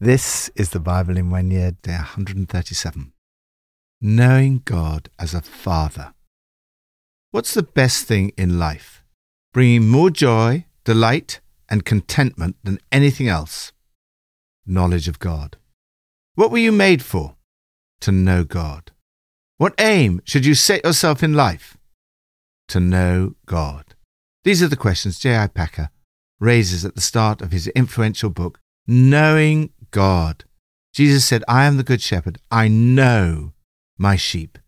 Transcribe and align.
This 0.00 0.48
is 0.54 0.70
the 0.70 0.78
Bible 0.78 1.16
in 1.16 1.28
one 1.28 1.50
year, 1.50 1.72
day 1.82 1.90
137. 1.90 3.12
Knowing 4.00 4.62
God 4.64 5.08
as 5.18 5.34
a 5.34 5.42
Father. 5.42 6.14
What's 7.32 7.52
the 7.52 7.64
best 7.64 8.04
thing 8.04 8.30
in 8.36 8.60
life? 8.60 9.02
Bringing 9.52 9.88
more 9.88 10.10
joy, 10.10 10.66
delight, 10.84 11.40
and 11.68 11.84
contentment 11.84 12.54
than 12.62 12.78
anything 12.92 13.26
else? 13.26 13.72
Knowledge 14.64 15.08
of 15.08 15.18
God. 15.18 15.56
What 16.36 16.52
were 16.52 16.58
you 16.58 16.70
made 16.70 17.02
for? 17.02 17.34
To 18.02 18.12
know 18.12 18.44
God. 18.44 18.92
What 19.56 19.74
aim 19.80 20.20
should 20.22 20.46
you 20.46 20.54
set 20.54 20.84
yourself 20.84 21.24
in 21.24 21.34
life? 21.34 21.76
To 22.68 22.78
know 22.78 23.34
God. 23.46 23.96
These 24.44 24.62
are 24.62 24.68
the 24.68 24.76
questions 24.76 25.18
J.I. 25.18 25.48
Packer 25.48 25.90
raises 26.38 26.84
at 26.84 26.94
the 26.94 27.00
start 27.00 27.42
of 27.42 27.50
his 27.50 27.66
influential 27.66 28.30
book, 28.30 28.60
Knowing 28.90 29.70
God. 29.90 30.44
Jesus 30.92 31.24
said, 31.24 31.44
I 31.48 31.64
am 31.64 31.76
the 31.76 31.84
good 31.84 32.00
shepherd. 32.00 32.38
I 32.50 32.68
know 32.68 33.52
my 33.98 34.16
sheep, 34.16 34.58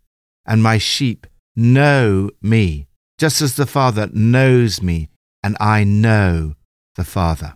and 0.46 0.62
my 0.62 0.78
sheep 0.78 1.26
know 1.56 2.30
me, 2.42 2.86
just 3.18 3.40
as 3.42 3.56
the 3.56 3.66
Father 3.66 4.08
knows 4.12 4.82
me, 4.82 5.08
and 5.42 5.56
I 5.60 5.84
know 5.84 6.54
the 6.96 7.04
Father. 7.04 7.54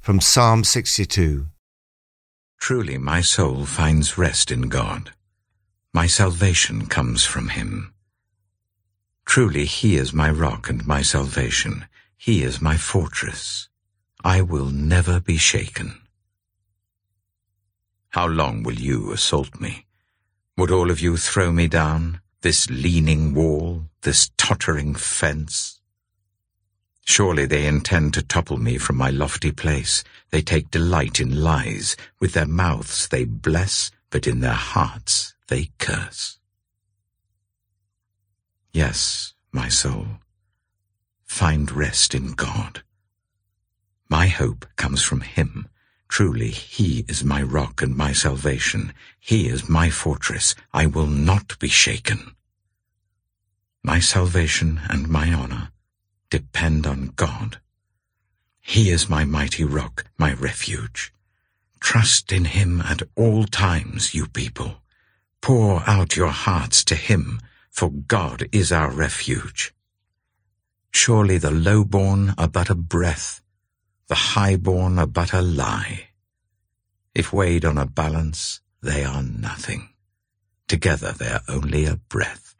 From 0.00 0.20
Psalm 0.20 0.64
62 0.64 1.46
Truly 2.60 2.98
my 2.98 3.22
soul 3.22 3.64
finds 3.64 4.18
rest 4.18 4.50
in 4.50 4.68
God. 4.68 5.12
My 5.94 6.06
salvation 6.06 6.86
comes 6.86 7.24
from 7.24 7.48
him. 7.48 7.94
Truly 9.24 9.64
he 9.64 9.96
is 9.96 10.12
my 10.12 10.30
rock 10.30 10.68
and 10.68 10.86
my 10.86 11.02
salvation. 11.02 11.86
He 12.18 12.42
is 12.42 12.60
my 12.60 12.76
fortress. 12.76 13.69
I 14.24 14.42
will 14.42 14.66
never 14.66 15.18
be 15.18 15.38
shaken. 15.38 16.00
How 18.10 18.26
long 18.26 18.62
will 18.62 18.74
you 18.74 19.12
assault 19.12 19.60
me? 19.60 19.86
Would 20.58 20.70
all 20.70 20.90
of 20.90 21.00
you 21.00 21.16
throw 21.16 21.52
me 21.52 21.68
down, 21.68 22.20
this 22.42 22.68
leaning 22.68 23.34
wall, 23.34 23.86
this 24.02 24.30
tottering 24.36 24.94
fence? 24.94 25.80
Surely 27.06 27.46
they 27.46 27.66
intend 27.66 28.12
to 28.14 28.22
topple 28.22 28.58
me 28.58 28.76
from 28.76 28.96
my 28.96 29.10
lofty 29.10 29.52
place. 29.52 30.04
They 30.30 30.42
take 30.42 30.70
delight 30.70 31.18
in 31.18 31.42
lies. 31.42 31.96
With 32.20 32.34
their 32.34 32.46
mouths 32.46 33.08
they 33.08 33.24
bless, 33.24 33.90
but 34.10 34.26
in 34.26 34.40
their 34.40 34.52
hearts 34.52 35.34
they 35.48 35.70
curse. 35.78 36.38
Yes, 38.72 39.34
my 39.50 39.68
soul, 39.68 40.06
find 41.24 41.72
rest 41.72 42.14
in 42.14 42.32
God. 42.32 42.82
My 44.10 44.26
hope 44.26 44.66
comes 44.74 45.04
from 45.04 45.20
him. 45.20 45.68
Truly, 46.08 46.50
he 46.50 47.04
is 47.06 47.22
my 47.22 47.40
rock 47.42 47.80
and 47.80 47.96
my 47.96 48.12
salvation. 48.12 48.92
He 49.20 49.48
is 49.48 49.68
my 49.68 49.88
fortress. 49.88 50.56
I 50.74 50.86
will 50.86 51.06
not 51.06 51.56
be 51.60 51.68
shaken. 51.68 52.34
My 53.84 54.00
salvation 54.00 54.80
and 54.88 55.08
my 55.08 55.32
honor 55.32 55.70
depend 56.28 56.88
on 56.88 57.12
God. 57.14 57.60
He 58.60 58.90
is 58.90 59.08
my 59.08 59.24
mighty 59.24 59.62
rock, 59.62 60.04
my 60.18 60.32
refuge. 60.32 61.12
Trust 61.78 62.32
in 62.32 62.46
him 62.46 62.80
at 62.80 63.02
all 63.14 63.44
times, 63.44 64.12
you 64.12 64.26
people. 64.26 64.82
Pour 65.40 65.88
out 65.88 66.16
your 66.16 66.28
hearts 66.28 66.82
to 66.84 66.96
him, 66.96 67.40
for 67.70 67.90
God 67.90 68.48
is 68.50 68.72
our 68.72 68.90
refuge. 68.90 69.72
Surely 70.90 71.38
the 71.38 71.52
lowborn 71.52 72.34
are 72.36 72.48
but 72.48 72.68
a 72.68 72.74
breath, 72.74 73.40
the 74.10 74.34
highborn 74.34 74.98
are 74.98 75.06
but 75.06 75.32
a 75.32 75.40
lie. 75.40 76.08
If 77.14 77.32
weighed 77.32 77.64
on 77.64 77.78
a 77.78 77.86
balance, 77.86 78.60
they 78.82 79.04
are 79.04 79.22
nothing. 79.22 79.90
Together 80.66 81.12
they 81.12 81.28
are 81.28 81.42
only 81.46 81.84
a 81.84 81.94
breath. 81.94 82.56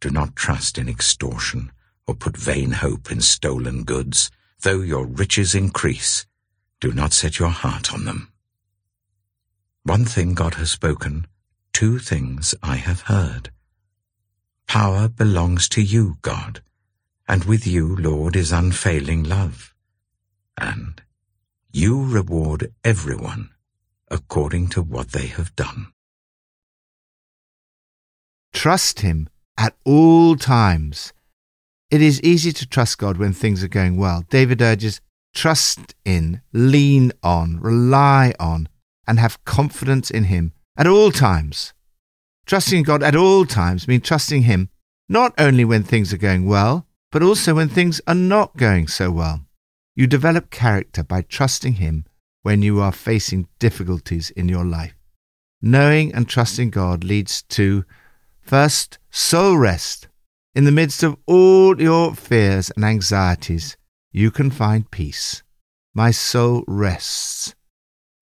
Do 0.00 0.08
not 0.08 0.34
trust 0.34 0.78
in 0.78 0.88
extortion, 0.88 1.70
or 2.06 2.14
put 2.14 2.34
vain 2.34 2.70
hope 2.70 3.12
in 3.12 3.20
stolen 3.20 3.84
goods. 3.84 4.30
Though 4.62 4.80
your 4.80 5.04
riches 5.04 5.54
increase, 5.54 6.24
do 6.80 6.92
not 6.92 7.12
set 7.12 7.38
your 7.38 7.50
heart 7.50 7.92
on 7.92 8.06
them. 8.06 8.32
One 9.82 10.06
thing 10.06 10.32
God 10.32 10.54
has 10.54 10.70
spoken, 10.70 11.26
two 11.74 11.98
things 11.98 12.54
I 12.62 12.76
have 12.76 13.02
heard. 13.02 13.50
Power 14.66 15.08
belongs 15.08 15.68
to 15.70 15.82
you, 15.82 16.16
God, 16.22 16.62
and 17.28 17.44
with 17.44 17.66
you, 17.66 17.94
Lord, 17.96 18.34
is 18.34 18.50
unfailing 18.50 19.24
love 19.24 19.74
and 20.60 21.02
you 21.72 22.04
reward 22.04 22.72
everyone 22.84 23.50
according 24.10 24.68
to 24.68 24.82
what 24.82 25.12
they 25.12 25.26
have 25.26 25.54
done. 25.56 25.92
Trust 28.52 29.00
Him 29.00 29.28
at 29.56 29.74
all 29.84 30.36
times. 30.36 31.12
It 31.90 32.02
is 32.02 32.22
easy 32.22 32.52
to 32.52 32.68
trust 32.68 32.98
God 32.98 33.16
when 33.16 33.32
things 33.32 33.64
are 33.64 33.68
going 33.68 33.96
well. 33.96 34.24
David 34.28 34.60
urges, 34.60 35.00
trust 35.34 35.94
in, 36.04 36.40
lean 36.52 37.12
on, 37.22 37.60
rely 37.60 38.34
on, 38.38 38.68
and 39.06 39.18
have 39.18 39.44
confidence 39.44 40.10
in 40.10 40.24
Him 40.24 40.52
at 40.76 40.86
all 40.86 41.10
times. 41.10 41.72
Trusting 42.46 42.82
God 42.82 43.02
at 43.02 43.16
all 43.16 43.44
times 43.46 43.86
means 43.86 44.02
trusting 44.02 44.42
Him 44.42 44.70
not 45.08 45.34
only 45.38 45.64
when 45.64 45.82
things 45.82 46.12
are 46.12 46.18
going 46.18 46.46
well, 46.46 46.86
but 47.12 47.22
also 47.22 47.54
when 47.54 47.68
things 47.68 48.00
are 48.06 48.14
not 48.14 48.56
going 48.56 48.86
so 48.86 49.10
well. 49.10 49.44
You 50.00 50.06
develop 50.06 50.48
character 50.48 51.04
by 51.04 51.20
trusting 51.20 51.74
Him 51.74 52.06
when 52.40 52.62
you 52.62 52.80
are 52.80 52.90
facing 52.90 53.48
difficulties 53.58 54.30
in 54.30 54.48
your 54.48 54.64
life. 54.64 54.94
Knowing 55.60 56.14
and 56.14 56.26
trusting 56.26 56.70
God 56.70 57.04
leads 57.04 57.42
to, 57.58 57.84
first, 58.40 58.96
soul 59.10 59.58
rest. 59.58 60.08
In 60.54 60.64
the 60.64 60.72
midst 60.72 61.02
of 61.02 61.18
all 61.26 61.78
your 61.78 62.14
fears 62.14 62.70
and 62.70 62.82
anxieties, 62.82 63.76
you 64.10 64.30
can 64.30 64.50
find 64.50 64.90
peace. 64.90 65.42
My 65.92 66.12
soul 66.12 66.64
rests 66.66 67.54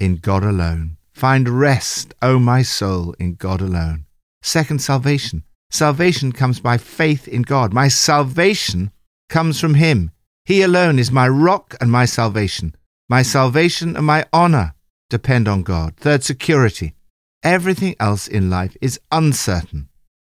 in 0.00 0.16
God 0.16 0.42
alone. 0.42 0.96
Find 1.12 1.48
rest, 1.48 2.12
O 2.20 2.40
my 2.40 2.62
soul, 2.62 3.14
in 3.20 3.34
God 3.34 3.60
alone. 3.60 4.06
Second, 4.42 4.80
salvation. 4.80 5.44
Salvation 5.70 6.32
comes 6.32 6.58
by 6.58 6.76
faith 6.76 7.28
in 7.28 7.42
God. 7.42 7.72
My 7.72 7.86
salvation 7.86 8.90
comes 9.28 9.60
from 9.60 9.74
Him. 9.74 10.10
He 10.48 10.62
alone 10.62 10.98
is 10.98 11.12
my 11.12 11.28
rock 11.28 11.74
and 11.78 11.92
my 11.92 12.06
salvation. 12.06 12.74
My 13.06 13.20
salvation 13.20 13.98
and 13.98 14.06
my 14.06 14.24
honor 14.32 14.72
depend 15.10 15.46
on 15.46 15.62
God. 15.62 15.96
Third, 15.98 16.24
security. 16.24 16.94
Everything 17.42 17.94
else 18.00 18.26
in 18.26 18.48
life 18.48 18.74
is 18.80 18.98
uncertain 19.12 19.90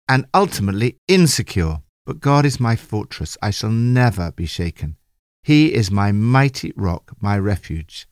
and 0.08 0.26
ultimately 0.34 0.96
insecure, 1.06 1.82
but 2.04 2.18
God 2.18 2.44
is 2.44 2.58
my 2.58 2.74
fortress. 2.74 3.38
I 3.40 3.52
shall 3.52 3.70
never 3.70 4.32
be 4.32 4.46
shaken. 4.46 4.96
He 5.44 5.72
is 5.72 5.92
my 5.92 6.10
mighty 6.10 6.72
rock, 6.74 7.12
my 7.20 7.38
refuge. 7.38 8.08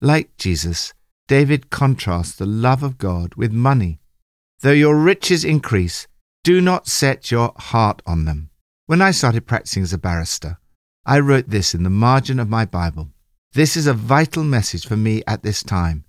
Like 0.00 0.36
Jesus, 0.36 0.94
David 1.26 1.70
contrasts 1.70 2.36
the 2.36 2.46
love 2.46 2.84
of 2.84 2.98
God 2.98 3.34
with 3.34 3.50
money. 3.50 3.98
Though 4.60 4.70
your 4.70 4.96
riches 4.96 5.44
increase, 5.44 6.06
do 6.44 6.60
not 6.60 6.86
set 6.86 7.32
your 7.32 7.52
heart 7.56 8.00
on 8.06 8.26
them. 8.26 8.50
When 8.86 9.02
I 9.02 9.10
started 9.10 9.48
practicing 9.48 9.82
as 9.82 9.92
a 9.92 9.98
barrister, 9.98 10.58
I 11.04 11.18
wrote 11.18 11.50
this 11.50 11.74
in 11.74 11.82
the 11.82 11.90
margin 11.90 12.38
of 12.38 12.48
my 12.48 12.64
Bible. 12.64 13.08
This 13.54 13.76
is 13.76 13.88
a 13.88 13.92
vital 13.92 14.44
message 14.44 14.86
for 14.86 14.96
me 14.96 15.22
at 15.26 15.42
this 15.42 15.64
time. 15.64 16.04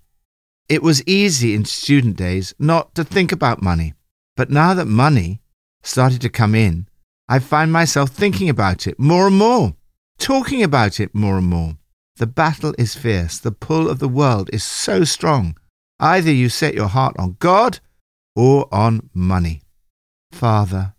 It 0.68 0.84
was 0.84 1.06
easy 1.06 1.52
in 1.52 1.64
student 1.64 2.16
days 2.16 2.54
not 2.60 2.94
to 2.94 3.02
think 3.02 3.32
about 3.32 3.60
money, 3.60 3.94
but 4.36 4.50
now 4.50 4.72
that 4.74 4.86
money 4.86 5.40
started 5.82 6.20
to 6.20 6.28
come 6.28 6.54
in, 6.54 6.88
I 7.28 7.40
find 7.40 7.72
myself 7.72 8.10
thinking 8.10 8.48
about 8.48 8.86
it 8.86 8.98
more 8.98 9.26
and 9.26 9.36
more, 9.36 9.74
talking 10.18 10.62
about 10.62 11.00
it 11.00 11.12
more 11.12 11.38
and 11.38 11.48
more. 11.48 11.76
The 12.16 12.28
battle 12.28 12.72
is 12.78 12.94
fierce. 12.94 13.38
The 13.38 13.50
pull 13.50 13.90
of 13.90 13.98
the 13.98 14.08
world 14.08 14.48
is 14.52 14.62
so 14.62 15.02
strong. 15.02 15.56
Either 15.98 16.30
you 16.30 16.48
set 16.48 16.74
your 16.74 16.86
heart 16.86 17.16
on 17.18 17.36
God 17.40 17.80
or 18.36 18.72
on 18.72 19.10
money. 19.12 19.62
Father, 20.30 20.94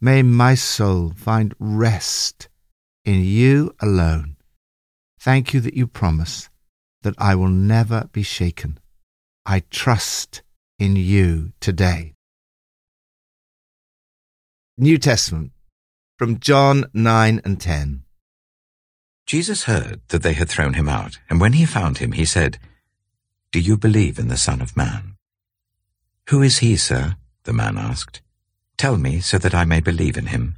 may 0.00 0.22
my 0.22 0.54
soul 0.54 1.12
find 1.16 1.54
rest 1.58 2.48
in 3.10 3.24
you 3.24 3.74
alone. 3.80 4.36
Thank 5.18 5.52
you 5.52 5.60
that 5.60 5.74
you 5.74 5.86
promise 5.86 6.48
that 7.02 7.14
I 7.18 7.34
will 7.34 7.48
never 7.48 8.08
be 8.12 8.22
shaken. 8.22 8.78
I 9.44 9.64
trust 9.70 10.42
in 10.78 10.94
you 10.94 11.52
today. 11.60 12.14
New 14.78 14.96
Testament 14.96 15.50
from 16.18 16.38
John 16.38 16.84
9 16.94 17.40
and 17.44 17.60
10. 17.60 18.04
Jesus 19.26 19.64
heard 19.64 20.00
that 20.08 20.22
they 20.22 20.34
had 20.34 20.48
thrown 20.48 20.74
him 20.74 20.88
out, 20.88 21.18
and 21.28 21.40
when 21.40 21.54
he 21.54 21.64
found 21.64 21.98
him, 21.98 22.12
he 22.12 22.24
said, 22.24 22.58
Do 23.52 23.58
you 23.58 23.76
believe 23.76 24.18
in 24.18 24.28
the 24.28 24.36
Son 24.36 24.60
of 24.60 24.76
Man? 24.76 25.16
Who 26.28 26.42
is 26.42 26.58
he, 26.58 26.76
sir? 26.76 27.16
the 27.44 27.52
man 27.52 27.76
asked. 27.78 28.20
Tell 28.76 28.96
me 28.96 29.20
so 29.20 29.38
that 29.38 29.54
I 29.54 29.64
may 29.64 29.80
believe 29.80 30.16
in 30.16 30.26
him. 30.26 30.56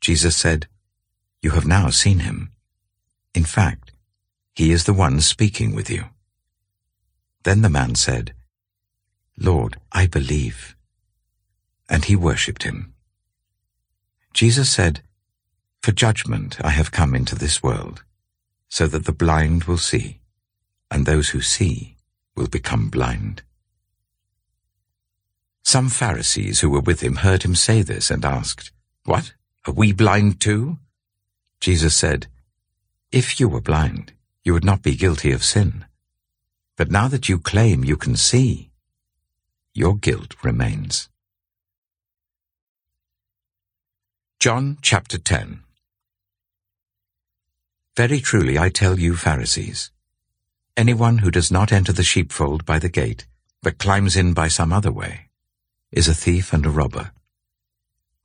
Jesus 0.00 0.36
said, 0.36 0.66
you 1.42 1.50
have 1.50 1.66
now 1.66 1.90
seen 1.90 2.20
him. 2.20 2.52
In 3.34 3.44
fact, 3.44 3.92
He 4.54 4.72
is 4.72 4.84
the 4.84 4.92
one 4.92 5.20
speaking 5.20 5.74
with 5.74 5.88
you. 5.88 6.04
Then 7.44 7.62
the 7.62 7.70
man 7.70 7.94
said, 7.94 8.34
Lord, 9.38 9.80
I 9.90 10.06
believe. 10.06 10.76
And 11.88 12.04
he 12.04 12.14
worshipped 12.14 12.64
him. 12.64 12.92
Jesus 14.34 14.70
said, 14.70 15.02
For 15.82 15.92
judgment 15.92 16.62
I 16.62 16.70
have 16.70 16.92
come 16.92 17.14
into 17.14 17.34
this 17.34 17.62
world, 17.62 18.04
so 18.68 18.86
that 18.88 19.06
the 19.06 19.12
blind 19.12 19.64
will 19.64 19.78
see, 19.78 20.20
and 20.90 21.06
those 21.06 21.30
who 21.30 21.40
see 21.40 21.96
will 22.36 22.48
become 22.48 22.90
blind. 22.90 23.42
Some 25.64 25.88
Pharisees 25.88 26.60
who 26.60 26.70
were 26.70 26.80
with 26.80 27.00
him 27.00 27.16
heard 27.16 27.42
him 27.42 27.54
say 27.54 27.82
this 27.82 28.10
and 28.10 28.24
asked, 28.24 28.72
What? 29.04 29.32
Are 29.66 29.74
we 29.74 29.92
blind 29.92 30.40
too? 30.40 30.78
Jesus 31.60 31.94
said, 31.94 32.26
If 33.12 33.38
you 33.38 33.48
were 33.48 33.60
blind, 33.60 34.14
you 34.42 34.54
would 34.54 34.64
not 34.64 34.82
be 34.82 34.96
guilty 34.96 35.30
of 35.30 35.44
sin. 35.44 35.84
But 36.76 36.90
now 36.90 37.06
that 37.08 37.28
you 37.28 37.38
claim 37.38 37.84
you 37.84 37.98
can 37.98 38.16
see, 38.16 38.70
your 39.74 39.94
guilt 39.94 40.34
remains. 40.42 41.10
John 44.38 44.78
chapter 44.80 45.18
10 45.18 45.60
Very 47.94 48.20
truly 48.20 48.58
I 48.58 48.70
tell 48.70 48.98
you, 48.98 49.14
Pharisees, 49.14 49.90
anyone 50.78 51.18
who 51.18 51.30
does 51.30 51.50
not 51.50 51.72
enter 51.72 51.92
the 51.92 52.02
sheepfold 52.02 52.64
by 52.64 52.78
the 52.78 52.88
gate, 52.88 53.26
but 53.62 53.76
climbs 53.76 54.16
in 54.16 54.32
by 54.32 54.48
some 54.48 54.72
other 54.72 54.90
way, 54.90 55.28
is 55.92 56.08
a 56.08 56.14
thief 56.14 56.54
and 56.54 56.64
a 56.64 56.70
robber. 56.70 57.12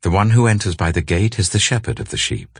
The 0.04 0.10
one 0.10 0.30
who 0.30 0.48
enters 0.48 0.78
by 0.78 0.94
the 0.94 1.02
gate 1.02 1.38
is 1.38 1.50
the 1.50 1.60
shepherd 1.60 2.00
of 2.00 2.10
the 2.10 2.18
sheep. 2.18 2.60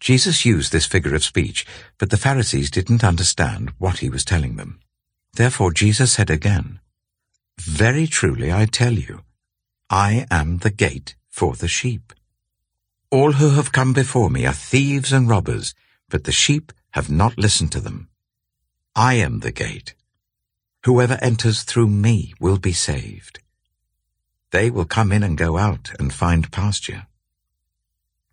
Jesus 0.00 0.44
used 0.44 0.72
this 0.72 0.86
figure 0.86 1.14
of 1.14 1.24
speech, 1.24 1.66
but 1.98 2.10
the 2.10 2.16
Pharisees 2.16 2.70
didn't 2.70 3.04
understand 3.04 3.72
what 3.78 3.98
he 3.98 4.10
was 4.10 4.24
telling 4.24 4.56
them. 4.56 4.80
Therefore 5.34 5.72
Jesus 5.72 6.12
said 6.12 6.30
again, 6.30 6.80
Very 7.58 8.06
truly 8.06 8.52
I 8.52 8.66
tell 8.66 8.92
you, 8.92 9.22
I 9.88 10.26
am 10.30 10.58
the 10.58 10.70
gate 10.70 11.14
for 11.28 11.54
the 11.54 11.68
sheep. 11.68 12.12
All 13.10 13.32
who 13.32 13.50
have 13.50 13.72
come 13.72 13.92
before 13.92 14.30
me 14.30 14.46
are 14.46 14.52
thieves 14.52 15.12
and 15.12 15.28
robbers, 15.28 15.74
but 16.08 16.24
the 16.24 16.32
sheep 16.32 16.72
have 16.90 17.10
not 17.10 17.38
listened 17.38 17.72
to 17.72 17.80
them. 17.80 18.08
I 18.94 19.14
am 19.14 19.40
the 19.40 19.52
gate. 19.52 19.94
Whoever 20.84 21.18
enters 21.20 21.62
through 21.62 21.88
me 21.88 22.34
will 22.40 22.58
be 22.58 22.72
saved. 22.72 23.40
They 24.50 24.70
will 24.70 24.84
come 24.84 25.12
in 25.12 25.22
and 25.22 25.36
go 25.36 25.58
out 25.58 25.92
and 25.98 26.12
find 26.12 26.50
pasture. 26.50 27.06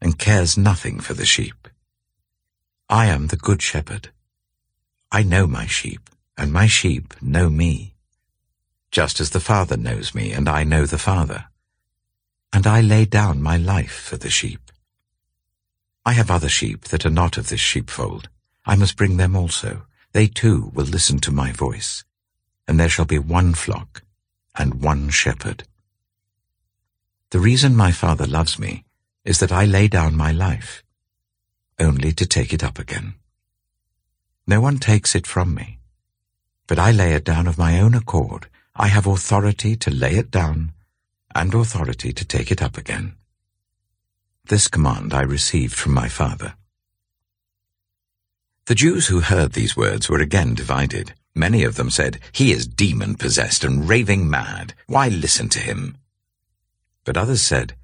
and 0.00 0.18
cares 0.18 0.56
nothing 0.56 1.00
for 1.00 1.14
the 1.14 1.26
sheep. 1.26 1.68
I 2.88 3.06
am 3.06 3.26
the 3.26 3.36
good 3.36 3.62
shepherd. 3.62 4.10
I 5.12 5.22
know 5.22 5.46
my 5.46 5.66
sheep, 5.66 6.08
and 6.36 6.52
my 6.52 6.66
sheep 6.66 7.14
know 7.20 7.50
me, 7.50 7.94
just 8.90 9.20
as 9.20 9.30
the 9.30 9.40
Father 9.40 9.76
knows 9.76 10.14
me, 10.14 10.32
and 10.32 10.48
I 10.48 10.64
know 10.64 10.86
the 10.86 10.98
Father. 10.98 11.46
And 12.52 12.66
I 12.66 12.80
lay 12.80 13.04
down 13.04 13.42
my 13.42 13.56
life 13.56 13.92
for 13.92 14.16
the 14.16 14.30
sheep. 14.30 14.72
I 16.04 16.14
have 16.14 16.30
other 16.30 16.48
sheep 16.48 16.84
that 16.86 17.04
are 17.04 17.10
not 17.10 17.36
of 17.36 17.48
this 17.48 17.60
sheepfold. 17.60 18.28
I 18.64 18.74
must 18.74 18.96
bring 18.96 19.16
them 19.16 19.36
also. 19.36 19.82
They 20.12 20.26
too 20.26 20.72
will 20.74 20.86
listen 20.86 21.18
to 21.20 21.30
my 21.30 21.52
voice, 21.52 22.04
and 22.66 22.80
there 22.80 22.88
shall 22.88 23.04
be 23.04 23.18
one 23.18 23.54
flock 23.54 24.02
and 24.56 24.82
one 24.82 25.10
shepherd. 25.10 25.64
The 27.30 27.38
reason 27.38 27.76
my 27.76 27.92
Father 27.92 28.26
loves 28.26 28.58
me 28.58 28.84
is 29.24 29.38
that 29.40 29.52
I 29.52 29.64
lay 29.64 29.88
down 29.88 30.16
my 30.16 30.32
life, 30.32 30.82
only 31.78 32.12
to 32.12 32.26
take 32.26 32.52
it 32.52 32.64
up 32.64 32.78
again. 32.78 33.14
No 34.46 34.60
one 34.60 34.78
takes 34.78 35.14
it 35.14 35.26
from 35.26 35.54
me, 35.54 35.78
but 36.66 36.78
I 36.78 36.90
lay 36.90 37.12
it 37.12 37.24
down 37.24 37.46
of 37.46 37.58
my 37.58 37.80
own 37.80 37.94
accord. 37.94 38.48
I 38.74 38.88
have 38.88 39.06
authority 39.06 39.76
to 39.76 39.90
lay 39.90 40.14
it 40.14 40.30
down 40.30 40.72
and 41.34 41.54
authority 41.54 42.12
to 42.12 42.24
take 42.24 42.50
it 42.50 42.62
up 42.62 42.76
again. 42.76 43.14
This 44.46 44.68
command 44.68 45.12
I 45.14 45.22
received 45.22 45.74
from 45.74 45.92
my 45.92 46.08
Father. 46.08 46.54
The 48.66 48.74
Jews 48.74 49.08
who 49.08 49.20
heard 49.20 49.52
these 49.52 49.76
words 49.76 50.08
were 50.08 50.20
again 50.20 50.54
divided. 50.54 51.14
Many 51.34 51.64
of 51.64 51.76
them 51.76 51.90
said, 51.90 52.18
He 52.32 52.52
is 52.52 52.66
demon-possessed 52.66 53.64
and 53.64 53.88
raving 53.88 54.28
mad. 54.28 54.74
Why 54.86 55.08
listen 55.08 55.48
to 55.50 55.60
him? 55.60 55.96
But 57.04 57.16
others 57.16 57.42
said, 57.42 57.74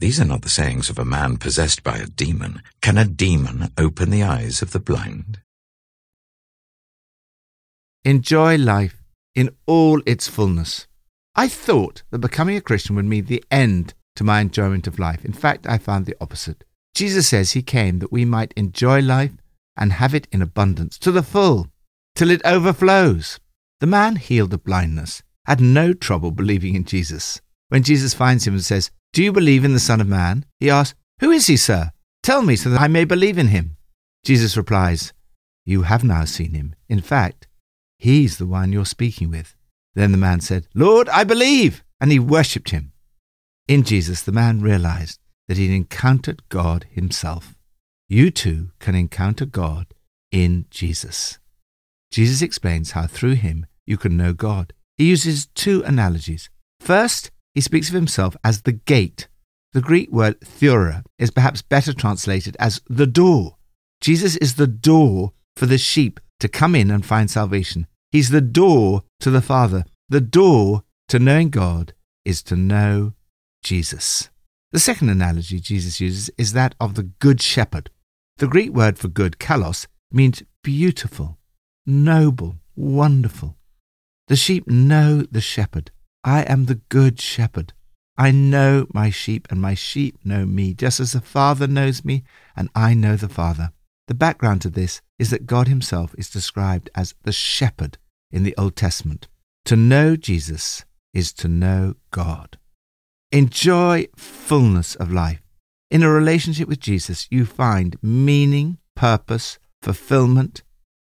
These 0.00 0.18
are 0.18 0.24
not 0.24 0.40
the 0.40 0.48
sayings 0.48 0.88
of 0.88 0.98
a 0.98 1.04
man 1.04 1.36
possessed 1.36 1.82
by 1.82 1.98
a 1.98 2.06
demon. 2.06 2.62
Can 2.80 2.96
a 2.96 3.04
demon 3.04 3.70
open 3.76 4.08
the 4.08 4.22
eyes 4.22 4.62
of 4.62 4.72
the 4.72 4.80
blind? 4.80 5.40
Enjoy 8.02 8.56
life 8.56 9.02
in 9.34 9.50
all 9.66 10.00
its 10.06 10.26
fullness. 10.26 10.86
I 11.36 11.48
thought 11.48 12.02
that 12.10 12.18
becoming 12.20 12.56
a 12.56 12.62
Christian 12.62 12.96
would 12.96 13.04
mean 13.04 13.26
the 13.26 13.44
end 13.50 13.92
to 14.16 14.24
my 14.24 14.40
enjoyment 14.40 14.86
of 14.86 14.98
life. 14.98 15.22
In 15.22 15.34
fact, 15.34 15.66
I 15.66 15.76
found 15.76 16.06
the 16.06 16.16
opposite. 16.18 16.64
Jesus 16.94 17.28
says 17.28 17.52
he 17.52 17.62
came 17.62 17.98
that 17.98 18.10
we 18.10 18.24
might 18.24 18.54
enjoy 18.56 19.00
life 19.00 19.32
and 19.76 19.92
have 19.92 20.14
it 20.14 20.26
in 20.32 20.40
abundance, 20.40 20.98
to 21.00 21.12
the 21.12 21.22
full, 21.22 21.68
till 22.14 22.30
it 22.30 22.40
overflows. 22.46 23.38
The 23.80 23.86
man 23.86 24.16
healed 24.16 24.54
of 24.54 24.64
blindness 24.64 25.22
had 25.44 25.60
no 25.60 25.92
trouble 25.92 26.30
believing 26.30 26.74
in 26.74 26.84
Jesus. 26.84 27.42
When 27.68 27.82
Jesus 27.82 28.14
finds 28.14 28.46
him 28.46 28.54
and 28.54 28.64
says, 28.64 28.90
Do 29.12 29.24
you 29.24 29.32
believe 29.32 29.64
in 29.64 29.72
the 29.72 29.80
Son 29.80 30.00
of 30.00 30.06
Man? 30.06 30.44
He 30.58 30.70
asks, 30.70 30.98
Who 31.20 31.30
is 31.30 31.46
he, 31.46 31.56
sir? 31.56 31.90
Tell 32.22 32.42
me 32.42 32.54
so 32.56 32.70
that 32.70 32.80
I 32.80 32.88
may 32.88 33.04
believe 33.04 33.38
in 33.38 33.48
him. 33.48 33.76
Jesus 34.24 34.56
replies, 34.56 35.12
You 35.64 35.82
have 35.82 36.04
now 36.04 36.24
seen 36.24 36.54
him. 36.54 36.74
In 36.88 37.00
fact, 37.00 37.48
he's 37.98 38.38
the 38.38 38.46
one 38.46 38.72
you're 38.72 38.84
speaking 38.84 39.30
with. 39.30 39.56
Then 39.94 40.12
the 40.12 40.18
man 40.18 40.40
said, 40.40 40.66
Lord, 40.74 41.08
I 41.08 41.24
believe. 41.24 41.82
And 42.00 42.12
he 42.12 42.18
worshipped 42.18 42.70
him. 42.70 42.92
In 43.66 43.82
Jesus, 43.82 44.22
the 44.22 44.32
man 44.32 44.60
realized 44.60 45.18
that 45.48 45.58
he'd 45.58 45.74
encountered 45.74 46.48
God 46.48 46.86
himself. 46.90 47.54
You 48.08 48.30
too 48.30 48.70
can 48.78 48.94
encounter 48.94 49.44
God 49.44 49.86
in 50.30 50.66
Jesus. 50.70 51.38
Jesus 52.10 52.42
explains 52.42 52.92
how 52.92 53.06
through 53.06 53.34
him 53.34 53.66
you 53.86 53.96
can 53.96 54.16
know 54.16 54.32
God. 54.32 54.72
He 54.96 55.08
uses 55.08 55.46
two 55.46 55.82
analogies. 55.84 56.50
First, 56.80 57.30
he 57.54 57.60
speaks 57.60 57.88
of 57.88 57.94
himself 57.94 58.36
as 58.44 58.62
the 58.62 58.72
gate. 58.72 59.28
The 59.72 59.80
Greek 59.80 60.10
word 60.10 60.40
theura 60.40 61.04
is 61.18 61.30
perhaps 61.30 61.62
better 61.62 61.92
translated 61.92 62.56
as 62.58 62.80
the 62.88 63.06
door. 63.06 63.56
Jesus 64.00 64.36
is 64.36 64.54
the 64.54 64.66
door 64.66 65.32
for 65.56 65.66
the 65.66 65.78
sheep 65.78 66.20
to 66.40 66.48
come 66.48 66.74
in 66.74 66.90
and 66.90 67.04
find 67.04 67.30
salvation. 67.30 67.86
He's 68.10 68.30
the 68.30 68.40
door 68.40 69.02
to 69.20 69.30
the 69.30 69.42
Father. 69.42 69.84
The 70.08 70.20
door 70.20 70.82
to 71.08 71.18
knowing 71.18 71.50
God 71.50 71.92
is 72.24 72.42
to 72.44 72.56
know 72.56 73.12
Jesus. 73.62 74.30
The 74.72 74.80
second 74.80 75.08
analogy 75.08 75.60
Jesus 75.60 76.00
uses 76.00 76.30
is 76.38 76.52
that 76.52 76.74
of 76.80 76.94
the 76.94 77.02
Good 77.02 77.40
Shepherd. 77.40 77.90
The 78.38 78.48
Greek 78.48 78.70
word 78.70 78.98
for 78.98 79.08
good, 79.08 79.38
kalos, 79.38 79.86
means 80.10 80.42
beautiful, 80.62 81.38
noble, 81.86 82.56
wonderful. 82.74 83.56
The 84.28 84.36
sheep 84.36 84.68
know 84.68 85.22
the 85.30 85.40
shepherd. 85.40 85.90
I 86.24 86.42
am 86.42 86.66
the 86.66 86.80
good 86.88 87.20
shepherd. 87.20 87.72
I 88.16 88.30
know 88.30 88.86
my 88.92 89.10
sheep, 89.10 89.48
and 89.50 89.60
my 89.60 89.74
sheep 89.74 90.18
know 90.24 90.44
me, 90.44 90.74
just 90.74 91.00
as 91.00 91.12
the 91.12 91.20
Father 91.20 91.66
knows 91.66 92.04
me, 92.04 92.24
and 92.54 92.68
I 92.74 92.94
know 92.94 93.16
the 93.16 93.28
Father. 93.28 93.72
The 94.08 94.14
background 94.14 94.60
to 94.62 94.70
this 94.70 95.00
is 95.18 95.30
that 95.30 95.46
God 95.46 95.68
Himself 95.68 96.14
is 96.18 96.28
described 96.28 96.90
as 96.94 97.14
the 97.22 97.32
shepherd. 97.32 97.96
in 98.32 98.42
the 98.42 98.54
Old 98.56 98.76
Testament. 98.76 99.28
To 99.66 99.76
know 99.76 100.16
Jesus 100.16 100.84
is 101.12 101.32
to 101.34 101.48
know 101.48 101.94
God. 102.10 102.58
Enjoy 103.32 104.06
fullness 104.16 104.94
of 104.96 105.12
life. 105.12 105.42
In 105.90 106.02
a 106.02 106.10
relationship 106.10 106.68
with 106.68 106.80
Jesus, 106.80 107.26
you 107.30 107.44
find 107.44 107.96
meaning, 108.02 108.78
purpose, 108.94 109.58
fulfillment, 109.82 110.62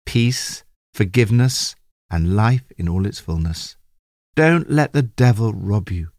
peace, 0.05 0.63
forgiveness, 0.93 1.75
and 2.09 2.35
life 2.35 2.63
in 2.77 2.89
all 2.89 3.05
its 3.05 3.19
fullness. 3.19 3.75
Don't 4.35 4.69
let 4.69 4.93
the 4.93 5.01
devil 5.01 5.51
rob 5.53 5.89
you. 5.89 6.09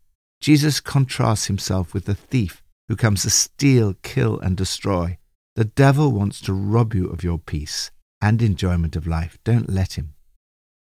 Jesus 0.40 0.80
contrasts 0.80 1.46
himself 1.46 1.94
with 1.94 2.04
the 2.04 2.14
thief 2.14 2.62
who 2.88 2.96
comes 2.96 3.22
to 3.22 3.30
steal, 3.30 3.94
kill, 4.02 4.38
and 4.40 4.56
destroy. 4.56 5.18
The 5.56 5.64
devil 5.64 6.12
wants 6.12 6.40
to 6.42 6.52
rob 6.52 6.94
you 6.94 7.08
of 7.08 7.24
your 7.24 7.38
peace 7.38 7.90
and 8.20 8.42
enjoyment 8.42 8.96
of 8.96 9.06
life. 9.06 9.38
Don't 9.44 9.70
let 9.70 9.94
him. 9.94 10.14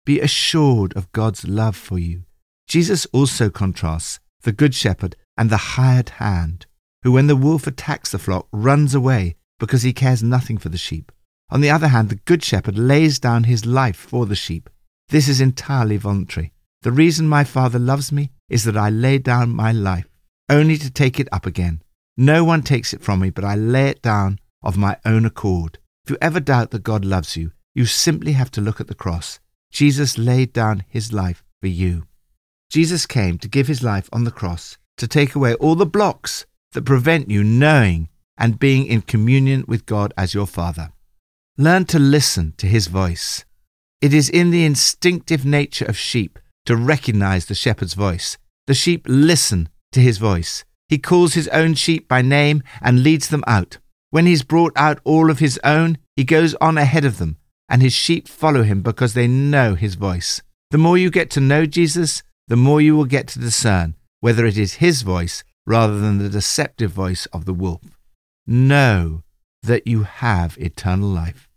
Be 0.05 0.21
assured 0.21 0.97
of 0.97 1.13
God's 1.13 1.47
love 1.47 1.77
for 1.77 1.99
you. 1.99 2.25
Jesus 2.67 3.07
also 3.13 3.51
contrasts 3.51 4.19
the 4.43 4.53
good 4.53 4.75
shepherd 4.75 5.15
and 5.37 5.51
the 5.51 5.57
hired 5.57 6.09
hand, 6.11 6.67
who, 7.03 7.13
when 7.13 7.27
the 7.27 7.37
wolf 7.37 7.67
attacks 7.67 8.11
the 8.11 8.19
flock, 8.19 8.49
runs 8.53 8.95
away 8.95 9.37
because 9.59 9.83
he 9.83 9.93
cares 9.93 10.23
nothing 10.23 10.59
for 10.59 10.69
the 10.69 10.79
sheep. 10.79 11.13
On 11.51 11.61
the 11.61 11.71
other 11.71 11.89
hand, 11.89 12.09
the 12.09 12.21
good 12.25 12.43
shepherd 12.43 12.79
lays 12.79 13.19
down 13.19 13.45
his 13.45 13.67
life 13.67 13.97
for 13.97 14.27
the 14.27 14.37
sheep. 14.37 14.71
This 15.09 15.29
is 15.29 15.41
entirely 15.41 15.97
voluntary. 15.97 16.53
The 16.83 16.93
reason 16.93 17.29
my 17.29 17.45
Father 17.45 17.79
loves 17.79 18.11
me 18.11 18.31
is 18.49 18.65
that 18.65 18.77
I 18.77 18.89
lay 18.89 19.19
down 19.19 19.51
my 19.51 19.71
life, 19.71 20.09
only 20.49 20.79
to 20.79 20.91
take 20.91 21.21
it 21.21 21.29
up 21.31 21.45
again. 21.45 21.83
No 22.17 22.43
one 22.43 22.63
takes 22.63 22.95
it 22.95 23.03
from 23.03 23.21
me, 23.21 23.29
but 23.29 23.45
I 23.45 23.55
lay 23.55 23.89
it 23.89 24.01
down 24.01 24.39
of 24.63 24.79
my 24.79 24.97
own 25.05 25.27
accord. 25.27 25.79
If 26.05 26.11
you 26.11 26.19
ever 26.23 26.41
doubt 26.41 26.71
that 26.71 26.83
God 26.83 27.05
loves 27.05 27.37
you, 27.37 27.53
you 27.75 27.85
simply 27.85 28.33
have 28.33 28.51
to 28.53 28.63
look 28.63 28.81
at 28.81 28.87
the 28.87 28.95
cross. 28.95 29.41
Jesus 29.71 30.17
laid 30.17 30.55
down 30.55 30.85
his 30.89 31.13
life 31.13 31.45
for 31.61 31.69
you. 31.69 32.07
Jesus 32.71 33.05
came 33.05 33.37
to 33.39 33.49
give 33.49 33.67
his 33.69 33.83
life 33.83 34.09
on 34.11 34.25
the 34.25 34.31
cross 34.31 34.79
to 34.97 35.07
take 35.07 35.35
away 35.35 35.55
all 35.55 35.75
the 35.75 35.85
blocks 35.85 36.47
that 36.73 36.87
prevent 36.87 37.31
you 37.31 37.45
knowing 37.45 38.09
and 38.39 38.59
being 38.59 38.87
in 38.87 39.03
communion 39.03 39.65
with 39.69 39.85
God 39.85 40.15
as 40.17 40.33
your 40.33 40.47
Father. 40.47 40.93
Learn 41.59 41.85
to 41.87 41.99
listen 41.99 42.55
to 42.57 42.67
his 42.67 42.87
voice. 42.87 43.45
It 44.01 44.15
is 44.15 44.31
in 44.31 44.51
the 44.51 44.65
instinctive 44.65 45.45
nature 45.45 45.85
of 45.85 45.99
sheep 45.99 46.39
to 46.67 46.77
recognize 46.77 47.47
the 47.47 47.55
shepherd's 47.55 47.95
voice. 47.95 48.39
The 48.67 48.75
sheep 48.75 49.07
listen 49.09 49.69
to 49.93 50.01
his 50.01 50.19
voice. 50.19 50.65
He 50.89 50.99
calls 50.99 51.35
his 51.35 51.49
own 51.49 51.75
sheep 51.75 52.09
by 52.09 52.23
name 52.23 52.63
and 52.81 53.03
leads 53.03 53.29
them 53.29 53.45
out. 53.47 53.79
When 54.11 54.27
he's 54.27 54.43
brought 54.43 54.73
out 54.77 55.01
all 55.05 55.31
of 55.31 55.39
his 55.39 55.59
own, 55.63 55.99
he 56.17 56.25
goes 56.25 56.55
on 56.57 56.79
ahead 56.79 57.05
of 57.05 57.19
them, 57.19 57.37
and 57.69 57.81
his 57.81 57.93
sheep 57.93 58.27
follow 58.27 58.63
him 58.63 58.83
because 58.83 59.15
they 59.15 59.29
know 59.29 59.75
his 59.75 59.95
voice. 59.95 60.43
The 60.71 60.79
more 60.79 60.99
you 60.99 61.11
get 61.11 61.31
to 61.31 61.41
know 61.41 61.67
Jesus, 61.67 62.23
the 62.49 62.57
more 62.57 62.81
you 62.81 62.97
will 62.97 63.05
get 63.05 63.29
to 63.29 63.39
discern 63.39 63.95
whether 64.21 64.45
it 64.45 64.59
is 64.59 64.75
his 64.75 65.03
voice 65.03 65.45
rather 65.67 65.99
than 65.99 66.19
the 66.19 66.29
deceptive 66.29 66.91
voice 66.91 67.27
of 67.27 67.45
the 67.45 67.55
wolf. 67.55 67.83
Know 68.47 69.23
that 69.63 69.87
you 69.87 70.03
have 70.03 70.59
eternal 70.59 71.09
life. 71.09 71.49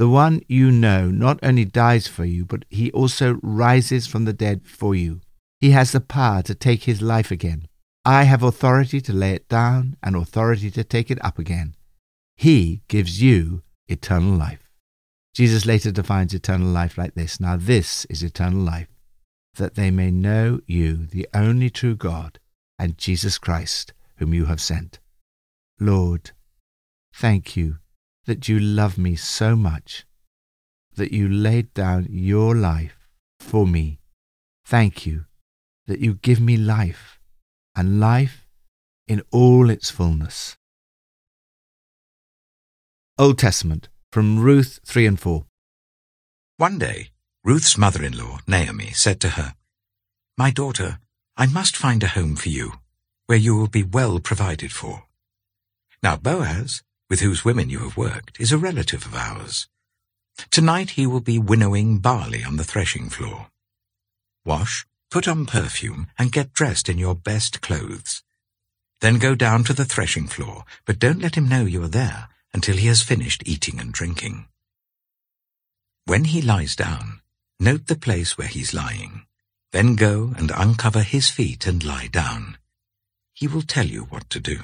The 0.00 0.08
one 0.08 0.40
you 0.48 0.70
know 0.70 1.10
not 1.10 1.38
only 1.42 1.66
dies 1.66 2.06
for 2.06 2.24
you, 2.24 2.46
but 2.46 2.64
he 2.70 2.90
also 2.92 3.38
rises 3.42 4.06
from 4.06 4.24
the 4.24 4.32
dead 4.32 4.66
for 4.66 4.94
you. 4.94 5.20
He 5.60 5.72
has 5.72 5.92
the 5.92 6.00
power 6.00 6.40
to 6.44 6.54
take 6.54 6.84
his 6.84 7.02
life 7.02 7.30
again. 7.30 7.68
I 8.02 8.22
have 8.22 8.42
authority 8.42 9.02
to 9.02 9.12
lay 9.12 9.32
it 9.32 9.46
down 9.50 9.98
and 10.02 10.16
authority 10.16 10.70
to 10.70 10.84
take 10.84 11.10
it 11.10 11.22
up 11.22 11.38
again. 11.38 11.74
He 12.38 12.80
gives 12.88 13.20
you 13.20 13.60
eternal 13.88 14.38
life. 14.38 14.70
Jesus 15.34 15.66
later 15.66 15.90
defines 15.90 16.32
eternal 16.32 16.68
life 16.68 16.96
like 16.96 17.12
this 17.12 17.38
Now, 17.38 17.58
this 17.58 18.06
is 18.06 18.22
eternal 18.22 18.62
life, 18.62 18.88
that 19.56 19.74
they 19.74 19.90
may 19.90 20.10
know 20.10 20.60
you, 20.66 21.08
the 21.08 21.28
only 21.34 21.68
true 21.68 21.94
God, 21.94 22.38
and 22.78 22.96
Jesus 22.96 23.36
Christ, 23.36 23.92
whom 24.16 24.32
you 24.32 24.46
have 24.46 24.62
sent. 24.62 24.98
Lord, 25.78 26.30
thank 27.12 27.54
you 27.54 27.79
that 28.30 28.48
you 28.48 28.60
love 28.60 28.96
me 28.96 29.16
so 29.16 29.56
much, 29.56 30.06
that 30.94 31.10
you 31.10 31.28
laid 31.28 31.74
down 31.74 32.06
your 32.08 32.54
life 32.54 33.08
for 33.40 33.66
me. 33.66 33.98
Thank 34.64 35.04
you 35.04 35.24
that 35.88 35.98
you 35.98 36.14
give 36.14 36.40
me 36.40 36.56
life, 36.56 37.18
and 37.74 37.98
life 37.98 38.46
in 39.08 39.20
all 39.32 39.68
its 39.68 39.90
fullness. 39.90 40.56
Old 43.18 43.36
Testament 43.36 43.88
from 44.12 44.38
Ruth 44.38 44.78
3 44.86 45.06
and 45.06 45.18
4. 45.18 45.44
One 46.56 46.78
day, 46.78 47.08
Ruth's 47.42 47.76
mother-in-law, 47.76 48.38
Naomi, 48.46 48.92
said 48.92 49.18
to 49.22 49.30
her, 49.30 49.54
My 50.38 50.52
daughter, 50.52 51.00
I 51.36 51.46
must 51.46 51.76
find 51.76 52.04
a 52.04 52.14
home 52.14 52.36
for 52.36 52.50
you, 52.50 52.74
where 53.26 53.38
you 53.38 53.56
will 53.56 53.66
be 53.66 53.82
well 53.82 54.20
provided 54.20 54.70
for. 54.70 55.06
Now 56.00 56.14
Boaz, 56.14 56.84
with 57.10 57.20
whose 57.20 57.44
women 57.44 57.68
you 57.68 57.80
have 57.80 57.96
worked, 57.96 58.40
is 58.40 58.52
a 58.52 58.58
relative 58.58 59.04
of 59.04 59.14
ours. 59.14 59.68
Tonight 60.50 60.90
he 60.90 61.06
will 61.06 61.20
be 61.20 61.38
winnowing 61.38 61.98
barley 61.98 62.42
on 62.42 62.56
the 62.56 62.64
threshing 62.64 63.10
floor. 63.10 63.48
Wash, 64.46 64.86
put 65.10 65.28
on 65.28 65.44
perfume, 65.44 66.06
and 66.18 66.32
get 66.32 66.54
dressed 66.54 66.88
in 66.88 66.96
your 66.96 67.14
best 67.14 67.60
clothes. 67.60 68.22
Then 69.00 69.18
go 69.18 69.34
down 69.34 69.64
to 69.64 69.72
the 69.72 69.84
threshing 69.84 70.28
floor, 70.28 70.64
but 70.86 70.98
don't 70.98 71.20
let 71.20 71.34
him 71.34 71.48
know 71.48 71.64
you 71.64 71.82
are 71.82 71.88
there 71.88 72.28
until 72.54 72.76
he 72.76 72.86
has 72.86 73.02
finished 73.02 73.42
eating 73.44 73.80
and 73.80 73.92
drinking. 73.92 74.46
When 76.06 76.24
he 76.24 76.40
lies 76.40 76.76
down, 76.76 77.20
note 77.58 77.86
the 77.86 77.96
place 77.96 78.38
where 78.38 78.48
he's 78.48 78.74
lying. 78.74 79.26
Then 79.72 79.94
go 79.94 80.32
and 80.36 80.52
uncover 80.54 81.02
his 81.02 81.28
feet 81.28 81.66
and 81.66 81.84
lie 81.84 82.08
down. 82.08 82.58
He 83.32 83.46
will 83.46 83.62
tell 83.62 83.86
you 83.86 84.04
what 84.04 84.28
to 84.30 84.40
do. 84.40 84.60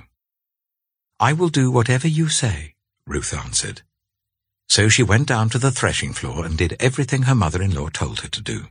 I 1.18 1.32
will 1.32 1.48
do 1.48 1.70
whatever 1.70 2.06
you 2.06 2.28
say, 2.28 2.74
Ruth 3.06 3.32
answered. 3.32 3.82
So 4.68 4.88
she 4.88 5.02
went 5.02 5.28
down 5.28 5.48
to 5.50 5.58
the 5.58 5.70
threshing 5.70 6.12
floor 6.12 6.44
and 6.44 6.58
did 6.58 6.76
everything 6.78 7.22
her 7.22 7.34
mother-in-law 7.34 7.88
told 7.90 8.20
her 8.20 8.28
to 8.28 8.42
do. 8.42 8.66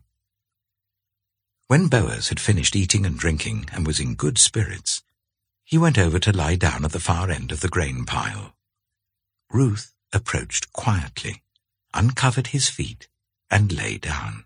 When 1.68 1.88
Boaz 1.88 2.30
had 2.30 2.40
finished 2.40 2.76
eating 2.76 3.06
and 3.06 3.18
drinking 3.18 3.70
and 3.72 3.88
was 3.88 4.00
in 4.00 4.14
good 4.14 4.38
spirits, 4.38 5.02
he 5.64 5.80
went 5.80 5.98
over 5.98 6.20
to 6.20 6.32
lie 6.32 6.56
down 6.56 6.86
at 6.86 6.92
the 6.92 7.00
far 7.00 7.32
end 7.32 7.52
of 7.52 7.62
the 7.62 7.70
grain 7.70 8.06
pile. 8.06 8.54
Ruth 9.52 9.94
approached 10.14 10.72
quietly, 10.72 11.42
uncovered 11.96 12.48
his 12.48 12.70
feet, 12.70 13.08
and 13.50 13.72
lay 13.72 13.98
down. 13.98 14.46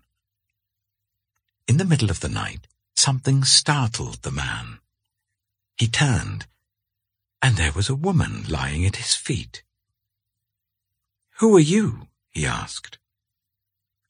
In 1.68 1.76
the 1.76 1.84
middle 1.84 2.10
of 2.10 2.20
the 2.20 2.30
night, 2.30 2.66
something 2.96 3.44
startled 3.44 4.22
the 4.22 4.30
man. 4.30 4.78
He 5.76 5.86
turned, 5.86 6.46
and 7.42 7.56
there 7.56 7.72
was 7.72 7.88
a 7.88 7.94
woman 7.94 8.44
lying 8.48 8.84
at 8.84 8.96
his 8.96 9.14
feet. 9.14 9.62
Who 11.38 11.56
are 11.56 11.60
you? 11.60 12.08
he 12.30 12.44
asked. 12.44 12.98